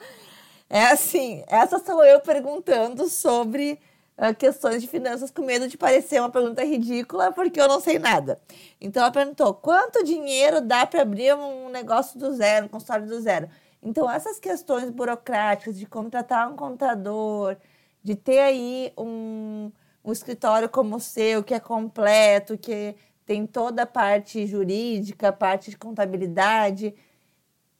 É 0.70 0.84
assim, 0.86 1.42
essa 1.48 1.78
sou 1.80 2.04
eu 2.04 2.20
perguntando 2.20 3.08
sobre 3.08 3.80
uh, 4.16 4.32
questões 4.34 4.80
de 4.80 4.86
finanças 4.86 5.32
com 5.32 5.42
medo 5.42 5.66
de 5.66 5.76
parecer 5.76 6.20
uma 6.20 6.30
pergunta 6.30 6.62
ridícula, 6.64 7.32
porque 7.32 7.60
eu 7.60 7.66
não 7.66 7.80
sei 7.80 7.98
nada. 7.98 8.40
Então 8.80 9.02
ela 9.02 9.10
perguntou: 9.10 9.52
quanto 9.54 10.04
dinheiro 10.04 10.60
dá 10.60 10.86
para 10.86 11.02
abrir 11.02 11.34
um 11.34 11.68
negócio 11.68 12.16
do 12.16 12.32
zero, 12.34 12.66
um 12.66 12.68
consultório 12.68 13.06
do 13.06 13.20
zero? 13.20 13.48
Então, 13.82 14.10
essas 14.10 14.38
questões 14.38 14.90
burocráticas 14.90 15.78
de 15.78 15.86
contratar 15.86 16.50
um 16.50 16.56
contador, 16.56 17.56
de 18.02 18.14
ter 18.16 18.40
aí 18.40 18.92
um, 18.98 19.70
um 20.04 20.12
escritório 20.12 20.68
como 20.68 20.96
o 20.96 21.00
seu, 21.00 21.44
que 21.44 21.54
é 21.54 21.60
completo, 21.60 22.58
que 22.58 22.96
tem 23.28 23.46
toda 23.46 23.82
a 23.82 23.86
parte 23.86 24.46
jurídica, 24.46 25.32
parte 25.32 25.70
de 25.70 25.76
contabilidade 25.76 26.94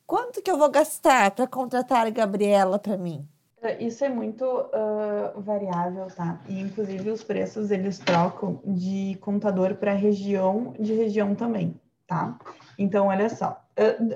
Quanto 0.08 0.40
que 0.40 0.50
eu 0.50 0.56
vou 0.56 0.70
gastar 0.70 1.32
para 1.32 1.46
contratar 1.46 2.06
a 2.06 2.10
Gabriela 2.10 2.78
para 2.78 2.96
mim? 2.96 3.28
Isso 3.78 4.02
é 4.02 4.08
muito 4.08 4.42
uh, 4.42 5.38
variável, 5.38 6.06
tá? 6.06 6.40
E 6.48 6.58
inclusive 6.58 7.10
os 7.10 7.22
preços 7.22 7.70
eles 7.70 7.98
trocam 7.98 8.58
de 8.64 9.18
contador 9.20 9.74
para 9.74 9.92
região, 9.92 10.72
de 10.80 10.94
região 10.94 11.34
também, 11.34 11.78
tá? 12.06 12.38
Então, 12.78 13.08
olha 13.08 13.28
só, 13.28 13.62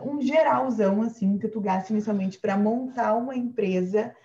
um 0.02 0.22
geralzão 0.22 1.02
assim 1.02 1.36
que 1.36 1.46
tu 1.46 1.60
gasta 1.60 1.92
inicialmente 1.92 2.38
para 2.38 2.56
montar 2.56 3.12
uma 3.12 3.36
empresa 3.36 4.16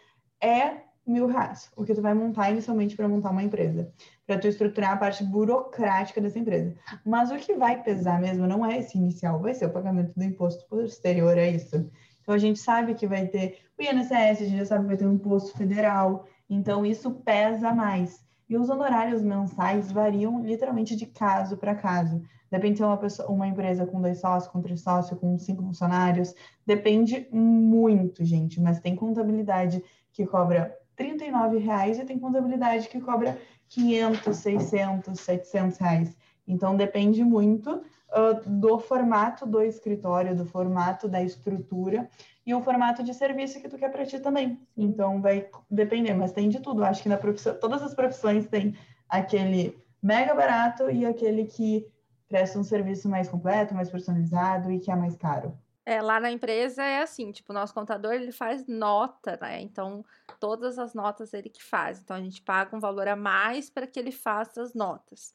é 0.41 0.86
mil 1.07 1.27
reais. 1.27 1.71
O 1.75 1.83
que 1.83 1.93
tu 1.93 2.01
vai 2.01 2.13
montar 2.13 2.51
inicialmente 2.51 2.95
para 2.95 3.07
montar 3.07 3.31
uma 3.31 3.43
empresa 3.43 3.91
para 4.27 4.37
tu 4.37 4.47
estruturar 4.47 4.91
a 4.91 4.97
parte 4.97 5.23
burocrática 5.23 6.19
dessa 6.19 6.37
empresa. 6.37 6.75
Mas 7.05 7.31
o 7.31 7.37
que 7.37 7.55
vai 7.55 7.81
pesar 7.81 8.19
mesmo 8.19 8.45
não 8.45 8.65
é 8.65 8.77
esse 8.77 8.97
inicial, 8.97 9.39
vai 9.39 9.53
ser 9.53 9.67
o 9.67 9.71
pagamento 9.71 10.13
do 10.13 10.23
imposto 10.23 10.67
posterior 10.67 11.37
a 11.37 11.47
isso. 11.47 11.89
Então 12.21 12.35
a 12.35 12.37
gente 12.37 12.59
sabe 12.59 12.93
que 12.93 13.07
vai 13.07 13.25
ter 13.25 13.59
o 13.79 13.81
INSS, 13.81 14.11
a 14.11 14.45
gente 14.45 14.57
já 14.57 14.65
sabe 14.65 14.81
que 14.81 14.87
vai 14.89 14.97
ter 14.97 15.07
um 15.07 15.13
imposto 15.13 15.57
federal, 15.57 16.25
então 16.49 16.85
isso 16.85 17.09
pesa 17.11 17.73
mais. 17.73 18.21
E 18.49 18.57
os 18.57 18.69
honorários 18.69 19.21
mensais 19.21 19.91
variam 19.91 20.43
literalmente 20.43 20.95
de 20.95 21.05
caso 21.05 21.55
para 21.55 21.73
caso. 21.73 22.21
Depende 22.51 22.77
se 22.77 22.83
é 22.83 22.85
uma, 22.85 22.97
pessoa, 22.97 23.29
uma 23.29 23.47
empresa 23.47 23.85
com 23.85 24.01
dois 24.01 24.19
sócios, 24.19 24.51
com 24.51 24.61
três 24.61 24.81
sócios, 24.81 25.19
com 25.19 25.37
cinco 25.37 25.63
funcionários. 25.63 26.33
Depende 26.65 27.27
muito, 27.31 28.23
gente. 28.23 28.61
Mas 28.61 28.79
tem 28.79 28.95
contabilidade 28.95 29.83
que 30.13 30.25
cobra 30.25 30.73
R$ 30.97 31.59
reais 31.59 31.99
e 31.99 32.05
tem 32.05 32.17
contabilidade 32.19 32.87
que 32.87 32.99
cobra 32.99 33.37
500, 33.69 34.35
600, 34.35 35.19
700 35.19 35.77
reais. 35.77 36.17
Então, 36.47 36.75
depende 36.75 37.23
muito 37.23 37.69
uh, 37.71 38.49
do 38.49 38.79
formato 38.79 39.45
do 39.45 39.61
escritório, 39.61 40.35
do 40.35 40.45
formato 40.45 41.07
da 41.07 41.21
estrutura 41.21 42.09
e 42.45 42.53
o 42.53 42.61
formato 42.61 43.03
de 43.03 43.13
serviço 43.13 43.61
que 43.61 43.67
tu 43.67 43.77
quer 43.77 43.91
para 43.91 44.05
ti 44.05 44.19
também. 44.19 44.59
Então, 44.75 45.21
vai 45.21 45.49
depender, 45.69 46.13
mas 46.13 46.31
tem 46.31 46.47
de 46.47 46.59
tudo. 46.59 46.83
Acho 46.83 47.03
que 47.03 47.09
na 47.09 47.17
profissão, 47.17 47.53
todas 47.59 47.81
as 47.81 47.93
profissões 47.93 48.47
tem 48.47 48.75
aquele 49.09 49.77
mega 50.01 50.33
barato 50.33 50.89
e 50.89 51.05
aquele 51.05 51.45
que 51.45 51.85
presta 52.29 52.59
um 52.59 52.63
serviço 52.63 53.09
mais 53.09 53.27
completo, 53.27 53.75
mais 53.75 53.89
personalizado 53.89 54.71
e 54.71 54.79
que 54.79 54.91
é 54.91 54.95
mais 54.95 55.15
caro. 55.15 55.57
É, 55.87 56.01
lá 56.01 56.19
na 56.19 56.29
empresa 56.29 56.83
é 56.83 57.01
assim, 57.01 57.31
tipo, 57.31 57.53
o 57.53 57.55
nosso 57.55 57.73
contador 57.73 58.11
ele 58.11 58.33
faz 58.33 58.67
nota, 58.67 59.39
né? 59.41 59.61
Então, 59.61 60.03
todas 60.37 60.77
as 60.77 60.93
notas 60.93 61.33
ele 61.33 61.47
que 61.49 61.63
faz. 61.63 62.01
Então, 62.01 62.17
a 62.17 62.19
gente 62.19 62.41
paga 62.41 62.75
um 62.75 62.79
valor 62.81 63.07
a 63.07 63.15
mais 63.15 63.69
para 63.69 63.87
que 63.87 63.97
ele 63.97 64.11
faça 64.11 64.61
as 64.61 64.73
notas. 64.73 65.33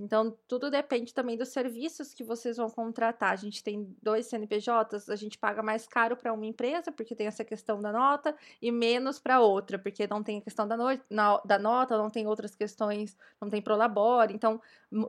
Então, 0.00 0.36
tudo 0.48 0.70
depende 0.70 1.12
também 1.12 1.36
dos 1.36 1.50
serviços 1.50 2.14
que 2.14 2.24
vocês 2.24 2.56
vão 2.56 2.70
contratar. 2.70 3.32
A 3.32 3.36
gente 3.36 3.62
tem 3.62 3.94
dois 4.02 4.26
CNPJs, 4.26 5.08
a 5.08 5.16
gente 5.16 5.38
paga 5.38 5.62
mais 5.62 5.86
caro 5.86 6.16
para 6.16 6.32
uma 6.32 6.46
empresa, 6.46 6.90
porque 6.90 7.14
tem 7.14 7.26
essa 7.26 7.44
questão 7.44 7.80
da 7.80 7.92
nota, 7.92 8.34
e 8.60 8.72
menos 8.72 9.18
para 9.18 9.40
outra, 9.40 9.78
porque 9.78 10.06
não 10.06 10.22
tem 10.22 10.38
a 10.38 10.42
questão 10.42 10.66
da, 10.66 10.76
no, 10.76 10.86
na, 11.10 11.36
da 11.44 11.58
nota, 11.58 11.98
não 11.98 12.08
tem 12.08 12.26
outras 12.26 12.54
questões, 12.54 13.16
não 13.40 13.50
tem 13.50 13.60
prolabore. 13.60 14.34
Então, 14.34 14.60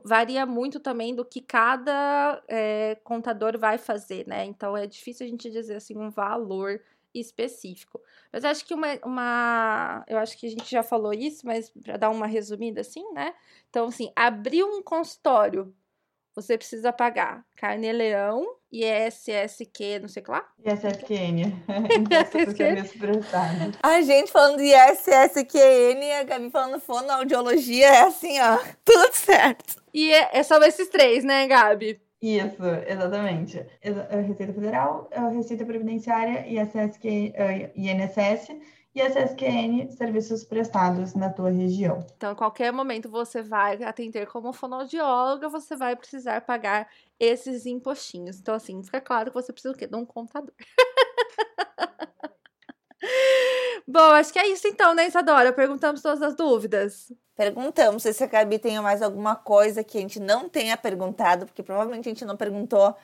varia 0.04 0.44
muito 0.44 0.78
também 0.78 1.14
do 1.14 1.24
que 1.24 1.40
cada 1.40 2.42
é, 2.46 2.96
contador 3.02 3.58
vai 3.58 3.78
fazer, 3.78 4.26
né? 4.26 4.44
Então, 4.44 4.76
é 4.76 4.86
difícil 4.86 5.26
a 5.26 5.28
gente 5.28 5.50
dizer 5.50 5.76
assim 5.76 5.96
um 5.96 6.10
valor 6.10 6.80
específico. 7.14 8.00
Mas 8.32 8.44
acho 8.44 8.64
que 8.64 8.74
uma, 8.74 8.98
uma. 9.04 10.04
Eu 10.08 10.18
acho 10.18 10.36
que 10.38 10.46
a 10.46 10.50
gente 10.50 10.70
já 10.70 10.82
falou 10.82 11.12
isso, 11.12 11.46
mas 11.46 11.70
para 11.70 11.96
dar 11.96 12.10
uma 12.10 12.26
resumida 12.26 12.80
assim, 12.80 13.04
né? 13.12 13.34
Então, 13.68 13.86
assim, 13.86 14.10
abrir 14.16 14.64
um 14.64 14.82
consultório, 14.82 15.74
você 16.34 16.56
precisa 16.56 16.92
pagar 16.92 17.44
carne-leão, 17.56 18.56
ISSQ, 18.72 19.98
não 20.00 20.08
sei 20.08 20.22
o 20.22 20.24
que 20.24 20.30
lá. 20.30 20.48
ISSQN. 20.64 21.52
a 23.82 24.00
gente 24.00 24.32
falando 24.32 24.56
de 24.56 24.72
ISSQN 24.72 26.02
e 26.02 26.12
a 26.12 26.22
Gabi 26.22 26.50
falando 26.50 26.80
fonoaudiologia, 26.80 27.86
é 27.86 28.02
assim, 28.02 28.40
ó, 28.40 28.58
tudo 28.82 29.12
certo. 29.12 29.82
E 29.92 30.10
é, 30.10 30.30
é 30.32 30.42
só 30.42 30.58
esses 30.62 30.88
três, 30.88 31.22
né, 31.22 31.46
Gabi? 31.46 32.00
Isso, 32.22 32.64
exatamente. 32.86 33.66
A 34.10 34.20
Receita 34.20 34.52
Federal, 34.52 35.10
a 35.12 35.28
Receita 35.30 35.66
Previdenciária 35.66 36.46
e 36.46 36.56
a 36.56 36.64
CSQ, 36.64 37.34
INSS 37.74 38.56
e 38.94 39.00
a 39.00 39.10
CSQN, 39.10 39.90
serviços 39.90 40.44
prestados 40.44 41.14
na 41.14 41.30
tua 41.30 41.50
região. 41.50 42.06
Então, 42.16 42.30
a 42.30 42.36
qualquer 42.36 42.72
momento 42.72 43.10
você 43.10 43.42
vai 43.42 43.82
atender 43.82 44.26
como 44.26 44.52
fonoaudióloga, 44.52 45.48
você 45.48 45.74
vai 45.74 45.96
precisar 45.96 46.42
pagar 46.42 46.88
esses 47.18 47.66
impostinhos. 47.66 48.38
Então, 48.38 48.54
assim, 48.54 48.80
fica 48.84 49.00
claro 49.00 49.30
que 49.30 49.34
você 49.34 49.52
precisa 49.52 49.74
o 49.74 49.76
quê? 49.76 49.88
De 49.88 49.96
um 49.96 50.06
contador. 50.06 50.54
Bom, 53.86 53.98
acho 54.12 54.32
que 54.32 54.38
é 54.38 54.48
isso 54.48 54.66
então, 54.68 54.94
né, 54.94 55.06
Isadora? 55.06 55.52
Perguntamos 55.52 56.00
todas 56.02 56.22
as 56.22 56.34
dúvidas. 56.34 57.12
Perguntamos 57.36 58.02
se 58.02 58.24
a 58.24 58.26
Gabi 58.26 58.58
tem 58.58 58.78
mais 58.80 59.02
alguma 59.02 59.34
coisa 59.34 59.82
que 59.82 59.98
a 59.98 60.00
gente 60.00 60.20
não 60.20 60.48
tenha 60.48 60.76
perguntado, 60.76 61.46
porque 61.46 61.62
provavelmente 61.62 62.08
a 62.08 62.12
gente 62.12 62.24
não 62.24 62.36
perguntou 62.36 62.94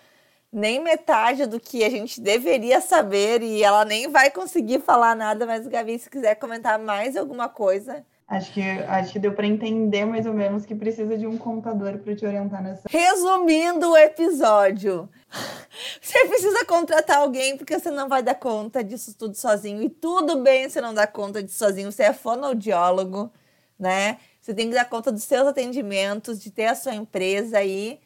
nem 0.53 0.81
metade 0.83 1.47
do 1.47 1.61
que 1.61 1.85
a 1.85 1.91
gente 1.91 2.21
deveria 2.21 2.81
saber 2.81 3.43
e 3.43 3.62
ela 3.62 3.85
nem 3.85 4.09
vai 4.09 4.31
conseguir 4.31 4.81
falar 4.81 5.14
nada, 5.14 5.47
mas 5.47 5.67
Gabi, 5.67 5.99
se 5.99 6.09
quiser 6.11 6.37
comentar 6.37 6.79
mais 6.79 7.17
alguma 7.17 7.49
coisa. 7.49 8.05
Acho 8.29 8.53
que, 8.53 8.61
acho 8.61 9.12
que 9.12 9.19
deu 9.19 9.33
para 9.33 9.47
entender 9.47 10.05
mais 10.05 10.27
ou 10.27 10.35
menos 10.35 10.67
que 10.67 10.75
precisa 10.75 11.17
de 11.17 11.27
um 11.27 11.38
contador 11.38 11.97
para 11.97 12.14
te 12.14 12.27
orientar 12.27 12.62
nessa. 12.62 12.83
Resumindo 12.87 13.91
o 13.91 13.97
episódio, 13.97 15.09
você 15.99 16.27
precisa 16.27 16.62
contratar 16.67 17.21
alguém 17.21 17.57
porque 17.57 17.79
você 17.79 17.91
não 17.91 18.07
vai 18.07 18.23
dar 18.23 18.35
conta 18.35 18.85
disso 18.85 19.17
tudo 19.17 19.35
sozinho. 19.35 19.83
E 19.83 19.88
tudo 19.88 20.43
bem 20.43 20.69
você 20.69 20.79
não 20.79 20.93
dar 20.93 21.07
conta 21.07 21.43
disso 21.43 21.57
sozinho. 21.57 21.91
Você 21.91 22.03
é 22.03 22.12
fonoaudiólogo, 22.12 23.33
né? 23.79 24.19
Você 24.43 24.53
tem 24.53 24.69
que 24.69 24.75
dar 24.75 24.85
conta 24.85 25.11
dos 25.11 25.23
seus 25.23 25.47
atendimentos, 25.47 26.38
de 26.38 26.51
ter 26.51 26.67
a 26.67 26.75
sua 26.75 26.95
empresa 26.95 27.57
aí. 27.57 27.99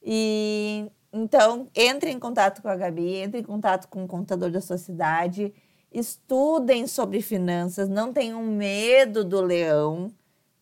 E 0.00 0.86
então, 1.12 1.66
entre 1.74 2.12
em 2.12 2.20
contato 2.20 2.62
com 2.62 2.68
a 2.68 2.76
Gabi, 2.76 3.16
entre 3.16 3.40
em 3.40 3.44
contato 3.44 3.88
com 3.88 4.04
o 4.04 4.06
contador 4.06 4.48
da 4.48 4.60
sua 4.60 4.78
cidade 4.78 5.52
Estudem 5.98 6.86
sobre 6.86 7.22
finanças, 7.22 7.88
não 7.88 8.12
tenham 8.12 8.42
medo 8.42 9.24
do 9.24 9.40
leão, 9.40 10.12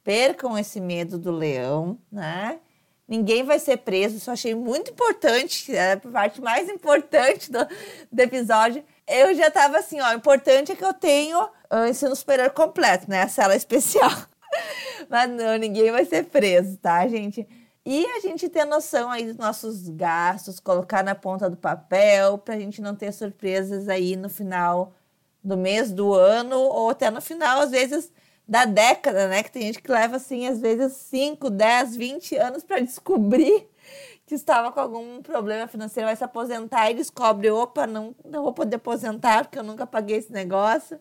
percam 0.05 0.57
esse 0.57 0.81
medo 0.81 1.19
do 1.19 1.33
leão, 1.33 1.99
né? 2.13 2.61
Ninguém 3.09 3.43
vai 3.43 3.59
ser 3.59 3.79
preso, 3.79 4.17
isso 4.17 4.31
eu 4.31 4.35
achei 4.35 4.55
muito 4.55 4.93
importante, 4.93 5.75
é 5.75 5.95
a 5.95 5.97
parte 5.97 6.41
mais 6.41 6.69
importante 6.69 7.51
do, 7.51 7.67
do 8.13 8.21
episódio. 8.21 8.85
Eu 9.09 9.35
já 9.35 9.49
estava 9.49 9.77
assim, 9.79 10.01
ó, 10.01 10.13
o 10.13 10.15
importante 10.15 10.71
é 10.71 10.77
que 10.77 10.85
eu 10.85 10.95
tenho 10.95 11.49
o 11.69 11.85
ensino 11.85 12.15
superior 12.15 12.51
completo, 12.51 13.11
né? 13.11 13.23
A 13.23 13.29
cela 13.29 13.57
especial. 13.57 14.13
Mas 15.11 15.29
não, 15.29 15.59
ninguém 15.59 15.91
vai 15.91 16.05
ser 16.05 16.27
preso, 16.27 16.77
tá, 16.77 17.09
gente? 17.09 17.45
E 17.85 18.07
a 18.07 18.21
gente 18.21 18.49
ter 18.49 18.65
noção 18.65 19.11
aí 19.11 19.27
dos 19.27 19.37
nossos 19.37 19.89
gastos, 19.89 20.61
colocar 20.61 21.03
na 21.03 21.17
ponta 21.17 21.51
do 21.51 21.57
papel, 21.57 22.39
para 22.39 22.55
a 22.55 22.59
gente 22.61 22.81
não 22.81 22.95
ter 22.95 23.13
surpresas 23.13 23.89
aí 23.89 24.15
no 24.15 24.29
final 24.29 24.95
do 25.45 25.57
mês, 25.57 25.93
do 25.93 26.15
ano, 26.15 26.59
ou 26.59 26.91
até 26.91 27.11
no 27.11 27.21
final, 27.21 27.61
às 27.61 27.71
vezes, 27.71 28.11
da 28.49 28.65
década, 28.65 29.29
né? 29.29 29.43
Que 29.43 29.53
tem 29.53 29.63
gente 29.63 29.83
que 29.83 29.93
leva, 29.93 30.17
assim, 30.17 30.47
às 30.47 30.59
vezes 30.61 30.93
5, 30.95 31.51
10, 31.51 31.97
20 31.97 32.37
anos 32.37 32.65
para 32.65 32.81
descobrir 32.81 33.69
que 34.27 34.35
estava 34.35 34.73
com 34.73 34.81
algum 34.81 35.23
problema 35.23 35.69
financeiro, 35.69 36.07
vai 36.07 36.17
se 36.17 36.25
aposentar 36.25 36.91
e 36.91 36.95
descobre, 36.95 37.51
opa, 37.51 37.87
não, 37.87 38.15
não 38.25 38.43
vou 38.43 38.55
poder 38.55 38.77
aposentar 38.77 39.45
porque 39.45 39.59
eu 39.59 39.63
nunca 39.63 39.87
paguei 39.87 40.17
esse 40.17 40.33
negócio. 40.33 40.99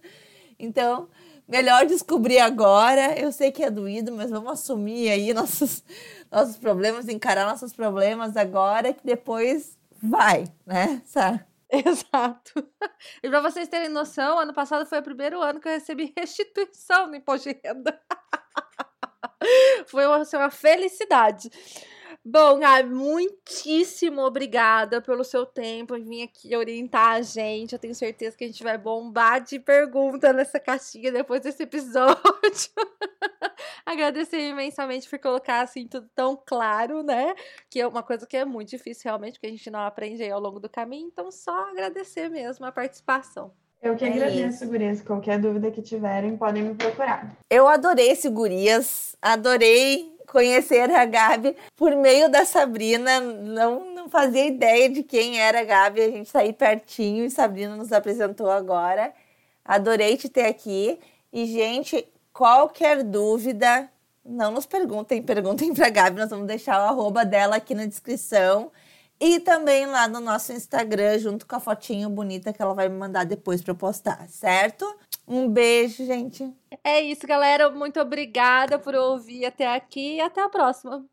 Então, 0.60 1.08
melhor 1.48 1.86
descobrir 1.86 2.40
agora. 2.40 3.18
Eu 3.18 3.32
sei 3.32 3.52
que 3.52 3.64
é 3.64 3.72
doído, 3.72 4.12
mas 4.12 4.30
vamos 4.30 4.52
assumir 4.52 5.10
aí 5.10 5.34
nossos, 5.34 5.84
nossos 6.32 6.58
problemas, 6.58 7.08
encarar 7.08 7.46
nossos 7.46 7.74
problemas 7.74 8.36
agora, 8.36 8.94
que 8.94 9.06
depois 9.06 9.78
vai, 10.02 10.46
né, 10.66 11.02
Sara? 11.06 11.53
Exato. 11.86 12.70
E 13.24 13.28
para 13.30 13.42
vocês 13.42 13.68
terem 13.68 13.90
noção, 13.90 14.38
ano 14.38 14.54
passado 14.54 14.86
foi 14.86 15.00
o 15.00 15.04
primeiro 15.04 15.42
ano 15.42 15.60
que 15.60 15.68
eu 15.68 15.72
recebi 15.74 16.14
restituição 16.18 17.08
no 17.08 17.16
imposto 17.16 17.50
de 17.50 17.60
renda. 17.64 18.00
foi 19.88 20.06
uma, 20.06 20.18
assim, 20.18 20.38
uma 20.38 20.52
felicidade. 20.52 21.50
Bom, 22.26 22.58
Gabi, 22.58 22.90
muitíssimo 22.90 24.22
obrigada 24.22 25.02
pelo 25.02 25.26
seu 25.26 25.46
tempo 25.46 25.98
em 25.98 26.06
vir 26.06 26.24
aqui 26.24 26.56
orientar 26.56 27.16
a 27.16 27.22
gente. 27.22 27.74
Eu 27.74 27.80
tenho 27.80 27.94
certeza 27.94 28.38
que 28.38 28.46
a 28.46 28.48
gente 28.48 28.64
vai 28.64 28.78
bombar 28.78 29.44
de 29.44 29.60
pergunta 29.60 30.32
nessa 30.32 30.58
caixinha 30.58 31.12
depois 31.12 31.42
desse 31.42 31.64
episódio. 31.64 32.16
Agradecer 33.86 34.40
imensamente 34.40 35.10
por 35.10 35.20
colocar 35.20 35.64
assim 35.64 35.86
tudo 35.86 36.10
tão 36.16 36.42
claro, 36.46 37.04
né? 37.04 37.36
Que 37.70 37.82
é 37.82 37.88
uma 37.88 38.02
coisa 38.02 38.26
que 38.26 38.38
é 38.38 38.46
muito 38.46 38.70
difícil 38.70 39.04
realmente, 39.04 39.34
porque 39.34 39.48
a 39.48 39.52
gente 39.52 39.70
não 39.70 39.82
aprende 39.82 40.24
aí 40.24 40.32
ao 40.32 40.40
longo 40.40 40.62
do 40.62 40.70
caminho. 40.70 41.10
Então, 41.12 41.30
só 41.30 41.72
agradecer 41.72 42.30
mesmo 42.30 42.66
a 42.66 42.72
participação. 42.72 43.52
Eu 43.82 43.98
que 43.98 44.06
é 44.06 44.08
agradeço, 44.08 44.66
Gurias. 44.66 45.02
Qualquer 45.02 45.38
dúvida 45.38 45.70
que 45.70 45.82
tiverem, 45.82 46.38
podem 46.38 46.64
me 46.64 46.74
procurar. 46.74 47.36
Eu 47.50 47.68
adorei 47.68 48.12
esse 48.12 48.30
Gurias. 48.30 49.14
Adorei 49.22 50.13
conhecer 50.34 50.90
a 50.90 51.06
Gabi 51.06 51.56
por 51.76 51.96
meio 51.96 52.28
da 52.28 52.44
Sabrina. 52.44 53.20
Não, 53.20 53.94
não 53.94 54.10
fazia 54.10 54.48
ideia 54.48 54.90
de 54.90 55.04
quem 55.04 55.40
era 55.40 55.62
a 55.62 55.64
Gabi. 55.64 56.02
A 56.02 56.10
gente 56.10 56.36
aí 56.36 56.52
pertinho 56.52 57.24
e 57.24 57.30
Sabrina 57.30 57.76
nos 57.76 57.94
apresentou 57.94 58.50
agora. 58.50 59.14
Adorei 59.64 60.18
te 60.18 60.28
ter 60.28 60.48
aqui. 60.48 61.00
E, 61.32 61.46
gente, 61.46 62.06
qualquer 62.34 63.04
dúvida, 63.04 63.88
não 64.26 64.52
nos 64.52 64.66
perguntem, 64.66 65.22
perguntem 65.22 65.72
para 65.72 65.88
a 65.88 65.92
Gabi. 65.92 66.20
Nós 66.20 66.32
vamos 66.32 66.48
deixar 66.48 66.80
o 66.80 66.90
arroba 66.90 67.24
dela 67.24 67.58
aqui 67.58 67.76
na 67.76 67.86
descrição. 67.86 68.72
E 69.20 69.40
também 69.40 69.86
lá 69.86 70.08
no 70.08 70.20
nosso 70.20 70.52
Instagram, 70.52 71.20
junto 71.20 71.46
com 71.46 71.56
a 71.56 71.60
fotinho 71.60 72.10
bonita 72.10 72.52
que 72.52 72.62
ela 72.62 72.74
vai 72.74 72.90
me 72.90 72.98
mandar 72.98 73.24
depois 73.24 73.62
para 73.62 73.76
postar, 73.76 74.28
certo? 74.28 74.86
Um 75.34 75.50
beijo, 75.50 76.06
gente. 76.06 76.56
É 76.84 77.02
isso, 77.02 77.26
galera. 77.26 77.68
Muito 77.72 78.00
obrigada 78.00 78.78
por 78.78 78.94
ouvir 78.94 79.46
até 79.46 79.66
aqui 79.74 80.18
e 80.18 80.22
até 80.22 80.42
a 80.44 80.50
próxima. 80.50 81.04